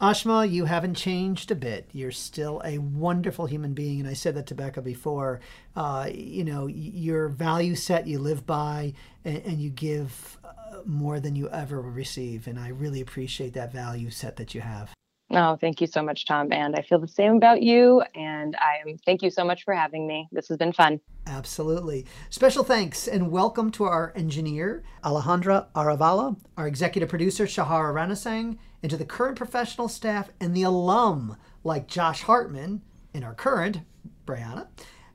Ashima, 0.04 0.52
you 0.52 0.66
haven't 0.66 0.96
changed 0.96 1.50
a 1.50 1.56
bit. 1.56 1.88
You're 1.94 2.12
still 2.12 2.62
a 2.66 2.78
wonderful 2.78 3.46
human 3.46 3.74
being, 3.74 4.02
and 4.02 4.10
I 4.10 4.12
said 4.12 4.36
that 4.36 4.48
to 4.48 4.54
Becca 4.54 4.82
before. 4.82 5.40
Uh, 5.78 6.10
you 6.14 6.44
know, 6.44 6.68
your 6.68 7.30
value 7.30 7.74
set 7.74 8.06
you 8.06 8.20
live 8.20 8.46
by, 8.46 8.96
and, 9.24 9.38
and 9.46 9.62
you 9.62 9.70
give 9.70 10.38
uh, 10.44 10.80
more 10.84 11.22
than 11.22 11.38
you 11.38 11.48
ever 11.48 11.80
receive, 11.80 12.48
and 12.48 12.60
I 12.60 12.68
really 12.68 13.00
appreciate 13.00 13.54
that 13.54 13.72
value 13.72 14.10
set 14.10 14.36
that 14.36 14.54
you 14.54 14.60
have. 14.60 14.94
Oh, 15.36 15.58
thank 15.60 15.82
you 15.82 15.88
so 15.88 16.04
much, 16.04 16.26
Tom. 16.26 16.54
And 16.54 16.76
I 16.76 16.84
feel 16.84 17.00
the 17.00 17.08
same 17.08 17.38
about 17.38 17.64
you. 17.64 18.04
And 18.14 18.56
I 18.58 18.88
am 18.88 18.98
thank 19.00 19.24
you 19.24 19.32
so 19.32 19.44
much 19.44 19.64
for 19.64 19.74
having 19.74 20.06
me. 20.06 20.28
This 20.32 20.48
has 20.50 20.58
been 20.58 20.74
fun. 20.74 21.00
Absolutely. 21.26 22.06
Special 22.30 22.64
thanks 22.64 23.08
and 23.08 23.32
welcome 23.32 23.72
to 23.72 23.86
our 23.86 24.14
engineer, 24.16 24.84
Alejandra 25.04 25.66
Aravala, 25.74 26.38
our 26.56 26.68
executive 26.68 27.10
producer, 27.10 27.46
Shahara 27.46 27.94
Ranasang, 27.94 28.60
and 28.84 28.92
to 28.92 28.98
the 28.98 29.06
current 29.06 29.36
professional 29.36 29.88
staff 29.88 30.30
and 30.40 30.56
the 30.56 30.64
alum 30.64 31.38
like 31.64 31.88
Josh 31.88 32.22
Hartman 32.22 32.84
and 33.12 33.24
our 33.24 33.34
current, 33.34 33.80
Brianna, 34.28 34.68